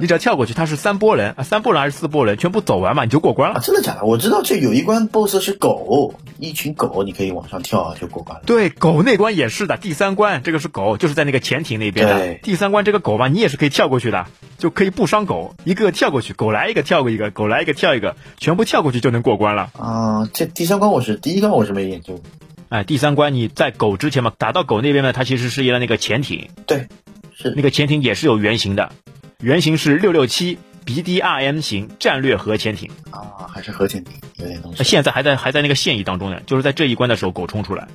[0.00, 3.60] 你只要跳过去，它是三波人啊，三波人还是四波人，全部走完嘛，你就过关了。
[3.60, 4.04] 真的假的？
[4.04, 8.42] 我知道这有一关 BOSS 是狗，一群狗，你可以往上跳就过关了。
[8.46, 12.34] 对，狗那关也是的，第三关这个是狗，就是在那个潜艇那边的。
[12.42, 14.26] 第三关这个狗吧，你也是可以跳过去的，
[14.58, 19.70] 就可以不伤狗，一个跳过去，狗来一个跳过一个，狗来一个跳一个，全部跳过去就能过关了。
[19.78, 22.20] 啊，这第三关我是第一关我是没研究。
[22.68, 26.48] 哎，第三关你在狗之前嘛，打到狗那边呢，它其实是一个那个潜艇。
[26.66, 26.86] 对，
[27.34, 28.92] 是那个潜艇也是有原型的。
[29.40, 34.84] 原型是六六七 BDRM 型战略核潜艇啊，还是核潜艇，有点东西。
[34.84, 37.88] 现在还在还在那个现役当中呢，就是在这一关的时候狗冲出来，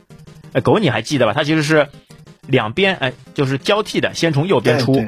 [0.53, 1.33] 哎，狗你还记得吧？
[1.33, 1.89] 它其实是
[2.47, 5.05] 两边哎，就是交替的，先从右边出。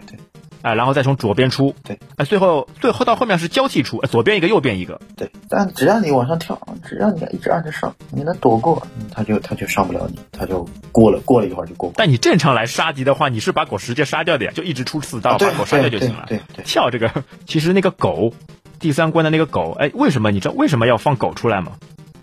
[0.62, 5.32] 啊，然后再从左边出，对，哎，最后最后到后面是交替出，左边一个，右边一个，对。
[5.50, 11.92] 但只要你往上跳，只要你一直按着上，你能躲过，他就他就上不了你，他就过了，过了一会儿就过。
[11.96, 16.26] 但你正常来杀敌的话，你是把狗直接杀掉的呀，就一直出刺刀把狗杀掉就行了。
[16.28, 16.64] 对对。
[16.66, 18.34] 跳这个，其实那个狗，
[18.80, 21.74] 第三关的那个狗，哎，为什么你知道为什么要放狗出来吗？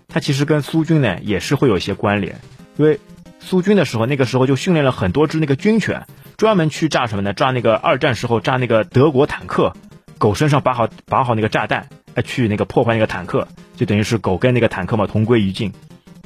[0.07, 2.39] 它其实跟苏军呢也是会有一些关联，
[2.77, 2.99] 因为
[3.45, 6.07] 苏军的时候，那个时候就训练了很多只那个军犬。
[6.35, 7.31] 专门去炸什么呢？
[7.31, 9.73] 炸那个二战时候炸那个德国坦克，
[10.17, 15.71] 狗身上绑好绑好那个炸弹，哎，去那个破坏那个坦克，就等于是狗跟那个坦克嘛同归于尽。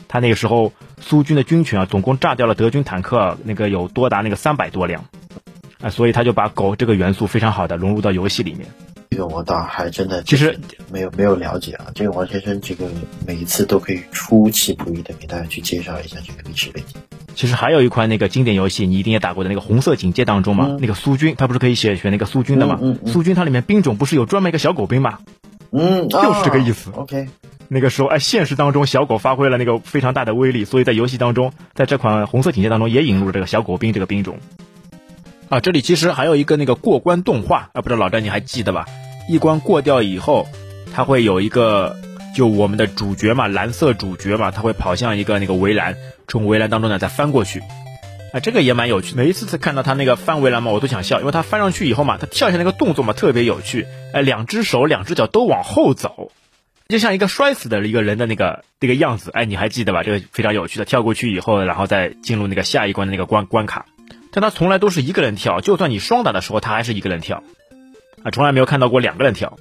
[0.08, 5.06] 他那个时候苏军的军犬啊，总共炸掉了德军坦克那个有多达那个三百多辆，
[5.82, 8.66] 啊，所以他就把狗这个元素非常好的融入到游戏里面。
[9.12, 10.60] 这个我倒还真的其实
[10.92, 11.88] 没有没有了解啊。
[11.94, 12.88] 这个王先生这个
[13.28, 17.00] 每一次都可以出其不意的给大家去介绍一下这个历史背景。
[17.40, 22.78] 其实还有一款那个经典游戏，你一定也打过的那个《红色警戒》当中嘛，那个苏军，他不是可以选选那个苏军的嘛？
[23.06, 25.20] 苏军它里面兵种不是有专门一个小狗兵吗？
[25.72, 26.92] 嗯，就是这个意思。
[26.94, 27.30] OK，
[27.70, 34.38] 那个时候哎，现实当中小狗发挥了那个非常大的威力，所以在游戏当中，在这款《红色警戒》当中也引入了这个小狗兵这个兵种。
[35.48, 38.86] 啊，这里其实还有一个那个过关动画啊，不知道老张你还记得吧？
[39.30, 40.46] 一关过掉以后，
[40.94, 41.96] 它会有一个，
[42.36, 45.96] 就我们的主角嘛，蓝色主角嘛，他会跑向一个那个围栏，
[46.30, 47.62] 从围栏当中呢再翻过去。
[48.32, 49.16] 啊，这个也蛮有趣。
[49.16, 53.88] 每一次看到他那个翻围栏嘛，我都想笑，因为他翻上去以后嘛，他跳下那个动作嘛特别有趣。
[54.14, 56.32] 哎，两只手、两只脚都往后走，
[56.88, 59.32] 就像一个摔死的一个人的那个那个样子。
[59.34, 60.04] 哎，你还记得吧？
[60.04, 63.88] 这个非常有趣的，跳过去以后，然后再进入那个下一关的那个关关卡。
[64.32, 67.42] 但他从来都是一个人跳，就算你双打的时候，他还是一个人跳。
[68.24, 69.58] 啊，从来没有看到过两个人跳。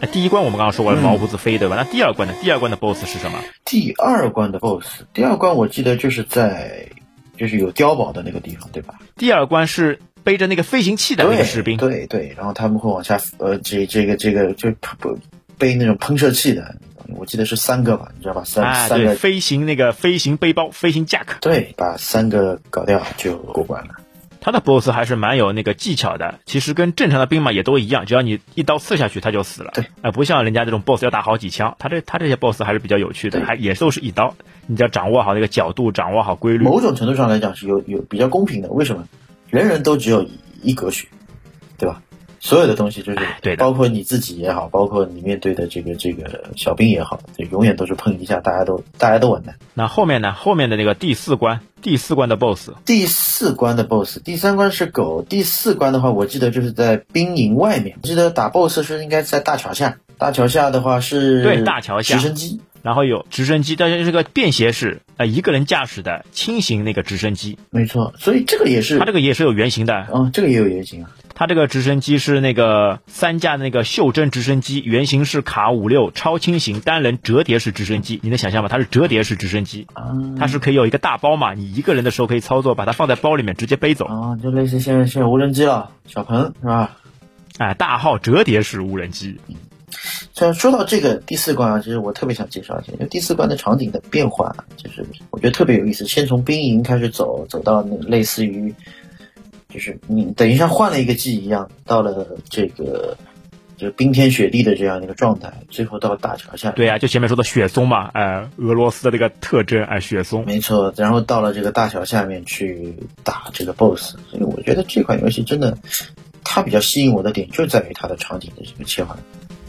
[0.00, 1.76] 那第一关我们刚刚说过了，毛胡子飞对吧？
[1.76, 2.34] 那第二关呢？
[2.42, 3.38] 第二关的 BOSS 是什么？
[3.64, 6.88] 第二关的 BOSS，第二关我记得就是在。
[7.38, 8.94] 就是有碉堡的那个地方，对吧？
[9.14, 15.18] 第二关是背着那个飞行器的那个士兵，对对，然后他们会往下，呃，这这个这个就不
[15.58, 16.76] 背那种喷射器的，
[17.14, 18.42] 我记得是三个吧，你知道吧？
[18.42, 23.96] 三三个飞行那个飞行背包，飞行 Jack，对，把三个搞掉就过关了。
[24.46, 29.72] 他的 BOSS 还是蛮有那个技巧的，其实跟正常的兵马也都一样，只要你一刀刺下去，他就死了。
[29.74, 34.36] 对，哎，不像人家这种 BOSS 要打好几枪，他这他这些 BOSS 还是比较有趣的，还也都是一刀，
[34.68, 36.64] 你只要掌握好那个角度，掌握好规律。
[36.64, 39.08] 某种程度上来讲是有有比较公平的，为什么？
[39.50, 40.24] 人人都只有
[40.62, 41.08] 一格血，
[41.76, 42.00] 对吧？
[42.40, 49.56] 所有的东西就是，对，包括你自己也好，包括你面对的这个这个小兵也好，就永远都是碰一下，大家都大家都完蛋。
[49.74, 50.32] 那后面呢？
[50.32, 57.98] 后面的那个第四关，第四关的 BOSS，第四关的 BOSS，第三关是狗，第四关的话，我记得就是在兵营外面。
[58.02, 62.60] 我记得打 BOSS 是应该在大桥下，大桥下的话是对大桥下直升机。
[62.86, 67.58] 然后有直升机，但是是个便携式，呃，一个人驾驶的轻型那个直升机。
[67.70, 70.06] 没错，所以这个也是，它这个也是有原型的。
[70.14, 71.10] 嗯，这个也有原型啊。
[71.34, 78.20] 它这个直升机是那个三架那个袖珍直升机，原型是卡五六超轻型单人折叠式直升机。
[78.22, 78.68] 你能想象吗？
[78.68, 79.88] 它是折叠式直升机，
[80.38, 84.04] 它是可以有一个大包嘛，你一个人的时候可以操作，把它放在包里面直接背走。
[84.04, 86.96] 啊，就类似现在现在无人机了，小鹏是吧？
[87.58, 89.40] 哎，大号折叠式无人机。
[90.32, 96.04] 像说到这个第四关啊，其实我特别想介绍一下，因为第四关的场景的变化，就是我觉得特别有意思。
[96.06, 98.74] 先从兵营开始走，走到那类似于，
[99.68, 103.16] 就是你等于像换了一个季一样，到了这个
[103.76, 106.70] 就冰天雪地的这样一个状态，最后到大桥下。
[106.70, 110.44] 对啊，就前面说的雪松嘛，哎，俄罗斯的这个特征，哎，雪松。
[110.46, 115.76] 没错，然后到了这个大桥下面去打这个 BOSS，所以我觉得这款游戏真的，
[116.44, 119.18] 它比较吸引我的点就在于它的场景的这个切换。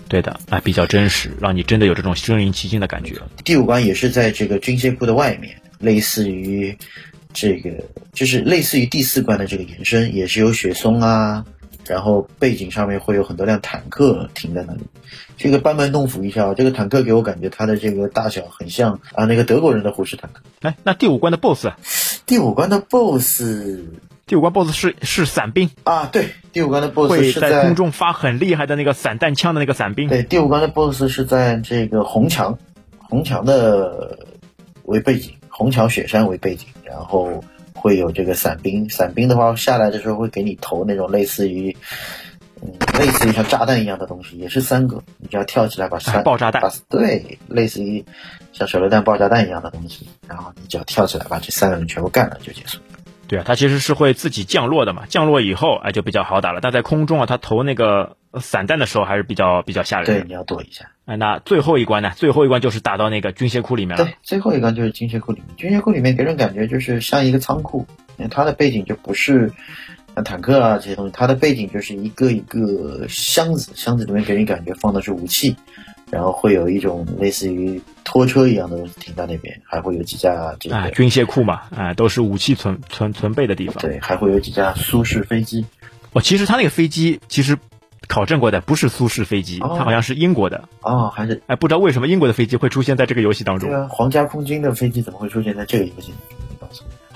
[0.08, 3.16] 对的，啊，比较真实，让你真的有这种身临其境的感觉。
[3.44, 6.78] 第五关也是在这个军械库的外面，类似于
[7.34, 7.72] 这个，
[8.14, 11.46] 就是类似于第四关的这个延伸，也是有雪松啊，
[11.88, 14.82] 然后背景上面会有很多辆坦克停在那里。
[15.38, 20.42] 这个班门弄斧一下，这个坦克给我感觉它的这个大小很像啊，那个德国人的虎式坦克。
[20.62, 21.68] 哎，那第五关的 BOSS，
[22.28, 23.86] 第五关的 BOSS。
[24.26, 30.10] 第五关 BOSS 是是伞兵啊，对，第五关的 BOSS 会在空中发很厉害的那个散弹枪的那个伞兵。
[30.10, 32.60] 对，第五关的 BOSS 是在这个红墙，
[33.00, 34.28] 红墙的
[34.84, 41.78] 为背景，红墙雪山为背景，然后会有这个伞兵，伞兵的话下来的时候会给你投那种类似于，
[42.62, 48.04] 嗯，类似于像炸弹一样的东西，也是三个，你就要跳起来把三爆炸弹，对，类似于
[48.54, 52.80] 像手榴弹、爆炸弹一样的东西，然后你只要跳起来把这三个人全部干了就结束。
[53.28, 56.62] 对啊，它其实是会自己降落的嘛，降落以后哎就比较好打了。
[56.62, 60.06] 但在空中啊，它投那个散弹的时候还是比较比较吓人。
[60.06, 60.90] 对，你要躲一下。
[61.06, 62.14] 哎，那最后一关呢？
[62.16, 64.06] 最后一关就是打到那个军械库里面了。
[64.06, 65.56] 对，最后一关就是军械库里面。
[65.58, 67.86] 军械库里面给人感觉就是像一个仓库，
[68.32, 75.56] 它的背景就不是像坦克啊这些东西，它的背景就是一个一个箱子，箱子里面给人感觉放的是武器。
[76.10, 83.76] 然后会有一种类似于拖车一样的东西停在那边，还会有几架这个军械库嘛，啊，都是武器存存存备的地方。
[83.80, 85.66] 对，还会有几架苏式飞机。
[86.14, 87.58] 哦，其实它那个飞机其实
[88.08, 90.70] 考证过的，不是苏式飞机，它好像是英国的。
[90.80, 93.70] 哦，还是哎，不知道为什么英国的飞机会出现在这个游戏当中。
[93.70, 96.14] 对啊，皇家空军的飞机怎么会出现在这个游戏？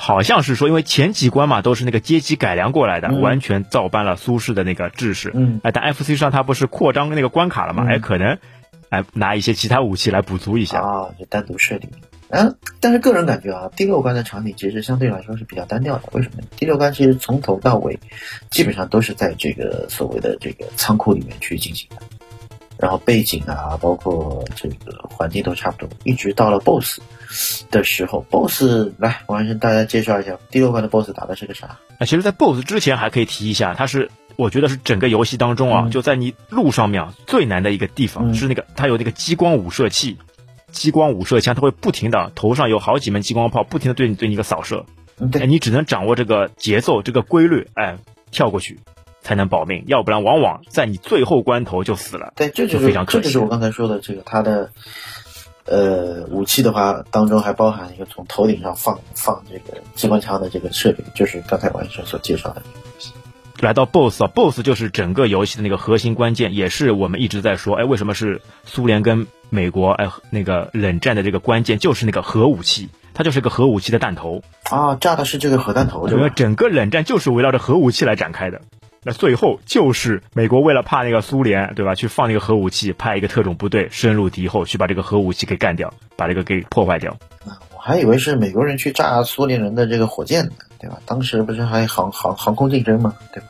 [0.01, 5.31] 好像是说，因为前几关嘛都是那个阶级改良过来的，完全照搬了苏式的那个制式。
[5.35, 5.61] 嗯。
[5.63, 7.85] 哎，但 FC 上它不是扩张那个关卡了嘛？
[7.87, 8.39] 哎，可能。
[8.89, 11.89] 哎拿一些其他武器来补足一下啊，就单独设定。
[12.27, 16.03] 嗯，但是个人感觉啊，第六关的场景其实相对来说是比较单调的。
[16.11, 16.43] 为什么？
[16.57, 17.97] 第六关其实从头到尾
[18.49, 22.01] 基本上都是在这个所谓的这个仓库里面去进行的，
[22.77, 26.99] 然后背景啊，包括这个环境都差不多，一直到了 BOSS
[27.69, 31.79] 的时候，BOSS 来，我跟大家介绍一下第六关的 BOSS 打的是个啥？
[31.97, 34.09] 啊，其实，在 BOSS 之前还可以提一下，它是。
[34.37, 40.17] 我觉得是整个游戏当中啊，就在你路上面啊最难的一个地方是那个，它有那个激光五射器、
[40.71, 44.85] 激光五射枪，它会不停的头上有好几门激光炮，不停的对你对你一个扫射。
[45.33, 47.97] 哎，你只能掌握这个节奏、这个规律，哎，
[48.31, 48.79] 跳过去。
[49.21, 52.33] 才能保命，要不然往往在你最后关头就死了。
[52.35, 54.71] 对，这就就是非常可惜这就是我刚才说的这个它的。
[55.65, 62.61] 呃，武器的话，当中还包含一个从头顶上放放这个机关枪的这个设备，就是刚才王医生所介绍的。
[63.59, 69.91] 来到 BOSS 啊，BOSS 就是整个游戏的那个核心关键，也是我们一直在说，哎，为什么是苏联跟美国？
[69.91, 78.61] 哎，那个冷战的这个关键就是那个核武器，它就是个核武器的弹头啊，炸的是这个核弹头，因为整个冷战就是围绕着核武器来展开的。
[79.03, 81.95] 那最后就是美国为了怕那个苏联，对吧？
[81.95, 87.17] 去放那个核武器，派一个特种部队深入敌后，去把这个核武器给干掉，把这个给破坏掉。
[87.47, 90.99] 啊，我还以为是美国人去炸苏联人的这个火箭呢，对吧？
[91.07, 93.15] 当时不是还航航航空竞争嘛？
[93.33, 93.47] 对吧？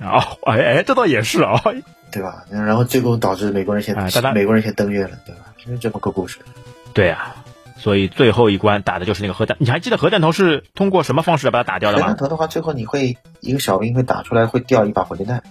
[0.00, 1.62] 啊，哎哎，这倒也是啊，
[2.10, 2.46] 对吧？
[2.50, 3.94] 然后最后导致美国人先
[4.32, 5.52] 美国人先登月了，对吧？
[5.58, 6.38] 就是这么个故事。
[6.94, 7.36] 对啊。
[7.78, 12.02] 所以最后一关打的就是那个核弹，你还记得核弹头是通过什么方式把它打掉的吗？
[12.02, 15.44] 核弹头的话，最后你会一个小兵会打出来，会掉一把火箭弹，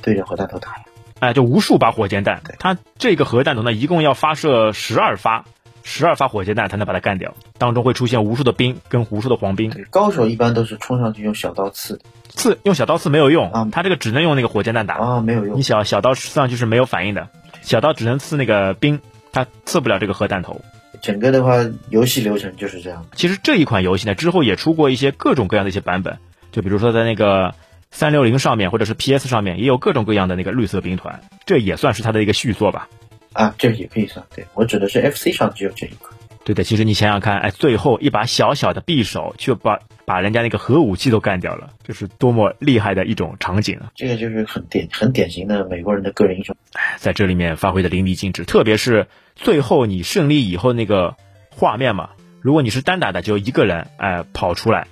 [0.00, 0.84] 对着核弹头打呀。
[1.18, 2.40] 哎，就无数把火箭弹。
[2.58, 5.44] 它这个核弹头呢，一共要发射十二发，
[5.82, 7.34] 十二发火箭弹才能把它干掉。
[7.58, 9.70] 当中会出现无数的兵跟无数的黄兵。
[9.90, 15.58] 高手一般都是冲上去用小刀刺，刺用小刀刺没有用啊，他这个只能用那个火箭弹打啊，没有用。
[15.58, 17.28] 你小小刀刺上去是没有反应的，
[17.60, 19.00] 小刀只能刺那个兵，
[19.32, 20.62] 它刺不了这个核弹头。
[21.02, 21.56] 整个的话，
[21.88, 23.06] 游戏流程就是这样。
[23.14, 26.18] 其实这一款游戏呢，之后也出过一些各种各样的一些版本，
[26.52, 27.54] 就比如说在那个
[27.90, 32.88] 三六零上面，或者是 PS 上面，也有各种各样的那个绿色兵团，这也算是它的一个续作吧。
[33.32, 34.26] 啊，这也可以算。
[34.34, 36.12] 对我指的是 FC 上只有这一款。
[36.42, 43.92] 对的，其实你想想看，哎，最后一把小小的匕首，却把把人家那个核武器都干掉了，这是多么厉害的一种场景啊！
[43.94, 46.56] 这个就是很典很典型的美国人的个人英雄，
[46.96, 48.44] 在这里面发挥的淋漓尽致。
[48.44, 49.06] 特别是
[49.42, 51.16] 最后你胜利以后那个
[51.50, 52.10] 画面嘛，
[52.42, 54.86] 如果你是单打的，就一个人哎跑出来；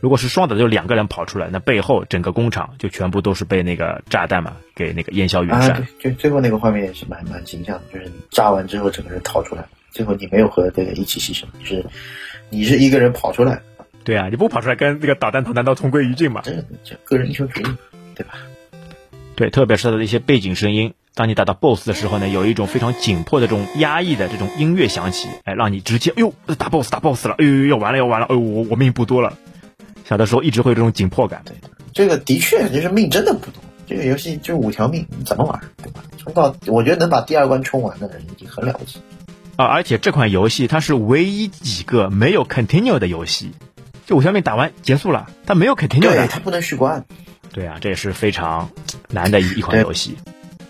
[0.00, 5.86] 如果是双打，就两个人跑出来，那背后整个工厂就全部都是被那个炸弹嘛给那个烟消云散。
[5.98, 9.64] 就最后那个画面也是蛮蛮形象的，就是炸完之后整个人逃出来。
[9.90, 11.84] 最后你没有和这个一起牺牲，就是
[12.50, 13.62] 你是一个人跑出来。
[14.04, 16.42] 对啊，你不跑出来跟那个导弹头难道同归于尽吗？
[16.44, 16.52] 这
[16.84, 17.64] 这个人英雄主义，
[18.14, 18.34] 对吧？
[19.34, 29.32] 对，特别是他的一些背景声音，当你打到 BOSS 的时候呢，有一种非常紧迫的这种压抑的这种音乐响起，哎，让你直接，哎呦，打 BOSS 打 BOSS 了，哎呦，要完了要完了，哎呦，我我命不多了。
[30.04, 31.42] 小的时候一直会有这种紧迫感。
[31.44, 31.54] 对，
[31.92, 36.02] 这个的确就是命真的不多，这个游戏就五条命，你怎么玩，对吧？
[36.18, 38.98] 冲到我觉得能把第二关冲完的人已经很了不起。
[39.54, 39.66] 啊！
[39.66, 43.52] 而且这款游戏它是唯一几个没有 continue 的游戏，
[44.04, 47.04] 就五条命打完结束了，它没有 continue 的，它不能续关。
[47.52, 48.68] 对啊，这也是非常
[49.10, 50.16] 难的一一款游戏。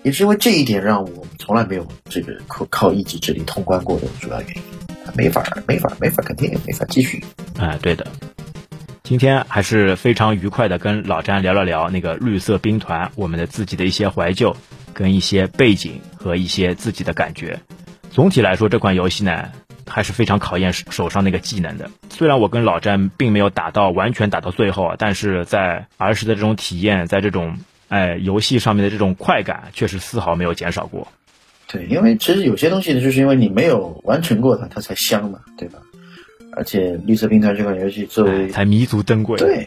[0.05, 4.63] 也是因为这一点，让我从来没有这个靠靠一己之力通关过的主要原因，
[5.17, 7.25] 没法没法没法肯定也没法继续。
[7.59, 8.07] 哎，对的。
[9.03, 14.55] 今天还是非常愉快的跟老詹聊了聊那个绿色兵团，我们的自己的一些怀旧，
[14.93, 17.59] 跟一些背景和一些自己的感觉。
[18.11, 19.51] 总体来说，这款游戏呢
[19.87, 21.91] 还是非常考验手上那个技能的。
[22.11, 27.57] 虽然我跟老詹并没有打到完全打到最后，但是在儿时的这种体验，在这种
[27.95, 31.07] 哎游戏上面的这种快感，确实丝毫没有减少过。
[31.69, 35.79] 对，因为其实有些东西呢，就是因为你没有完成过它，它才香嘛，对吧？
[36.57, 39.39] 而且绿色兵团这款游戏作为才弥足珍贵。
[39.39, 39.65] 对，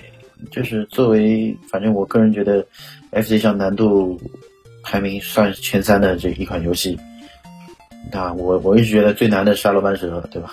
[0.51, 2.65] 就是作为反正我个人觉得
[3.11, 4.19] ，FC 上难度
[4.83, 6.99] 排名算是前三的这一款游戏。
[8.11, 10.49] 那，我我一直觉得最难的是沙罗曼蛇，对吧？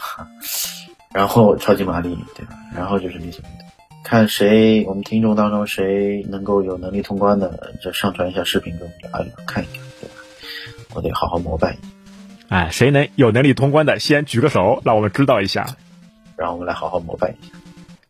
[1.12, 2.54] 然后超级玛丽，对吧？
[2.72, 3.63] 然后就是绿色兵团，
[4.04, 10.14] 看谁我们听众当中谁能够有能力通关的，就上传一下视频给我们阿里看一看，对吧？
[10.94, 11.78] 我得好好膜拜。
[12.48, 15.76] 哎，谁能有能力通关的，先举个手，让我们知道一下，
[16.36, 17.52] 让我们来好好膜拜一下。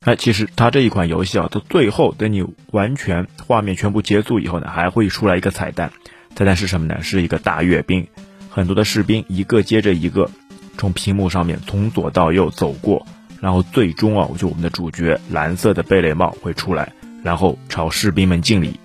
[0.01, 5.93] 哎，其实它这一款游戏啊，到最后等你完全画面全部结束以后呢，还会出来一个彩蛋，
[6.35, 7.03] 彩蛋是什么呢？
[7.03, 8.09] 是一个大阅兵。
[8.51, 10.29] 很多的士兵一个接着一个
[10.77, 13.07] 从屏幕上面从左到右走过，
[13.45, 18.81] 然后最终啊，就我们的主角蓝色的贝雷帽会出来，然后朝士兵们敬礼，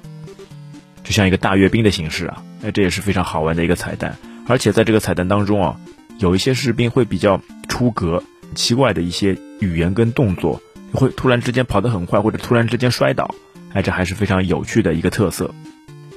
[1.02, 4.18] 就像一个大阅兵的形式啊，哎，这也是非常好玩的一个彩蛋。
[4.50, 5.80] 而且在这个彩蛋当中啊，
[6.18, 7.40] 有一些士兵会比较
[7.70, 8.22] 出格，
[8.54, 13.34] 奇怪的一些语言跟动作，会突然之间跑得很快，或者突然之间摔倒，
[13.72, 15.56] 哎，这还是非常有趣的一个特色。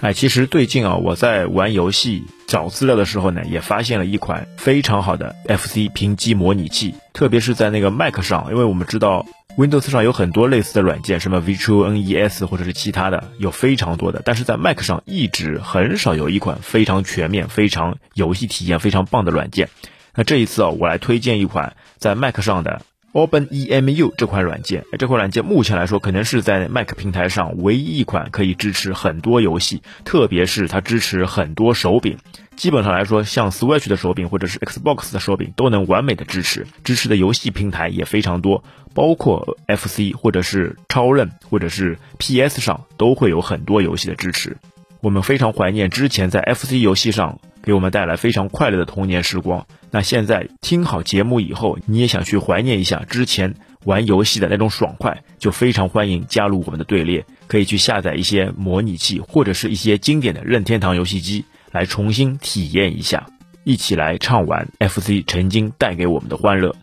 [0.03, 9.25] 哎，其实最近啊，我在玩游戏找资料的时候呢，也发现了一款非常好的 FC 屏机模拟器，特别是在那个 Mac 上，因为我们知道
[9.57, 19.69] Windows 上有很多类似的软件，什么 Virtual NES 或者是其他的，有非常多的，但是在 Mac 上一直很少有一款非常全面、非常游戏体验非常棒的软件。
[20.17, 22.83] 那这一次啊，我来推荐一款在 Mac 上的
[23.13, 32.17] OpenEMU 这款软件，这款软件目前来说可能是在 Mac 平台上唯一一款可以支持很多游戏，特别是它支持很多手柄。
[32.57, 44.57] 基本上来说，像 Switch 的手柄或者是 Xbox 的手柄都能完美的支持，支持的游戏平台也非常多，包括 FC 或者是超任或者是 PS 上都会有很多游戏的支持。
[45.01, 47.41] 我们非常怀念之前在 FC 游戏上。
[47.63, 49.67] 给我们带来非常快乐的童年时光。
[49.91, 53.55] 那现在听好节目以后，你也想去怀念一下之前
[53.85, 57.25] 玩游戏的那种爽快，就非常欢迎加入我们的队列。
[57.47, 63.27] 可以去下载一些模拟器或者是一些经典的任天堂游戏机，来重新体验一下，
[63.65, 66.75] 一起来畅玩 FC 曾经带给我们的欢乐。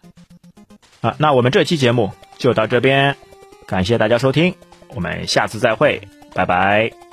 [1.02, 3.16] 啊，那我们这期节目就到这边，
[3.66, 4.54] 感谢大家收听，
[4.94, 7.09] 我们下次再会，拜拜。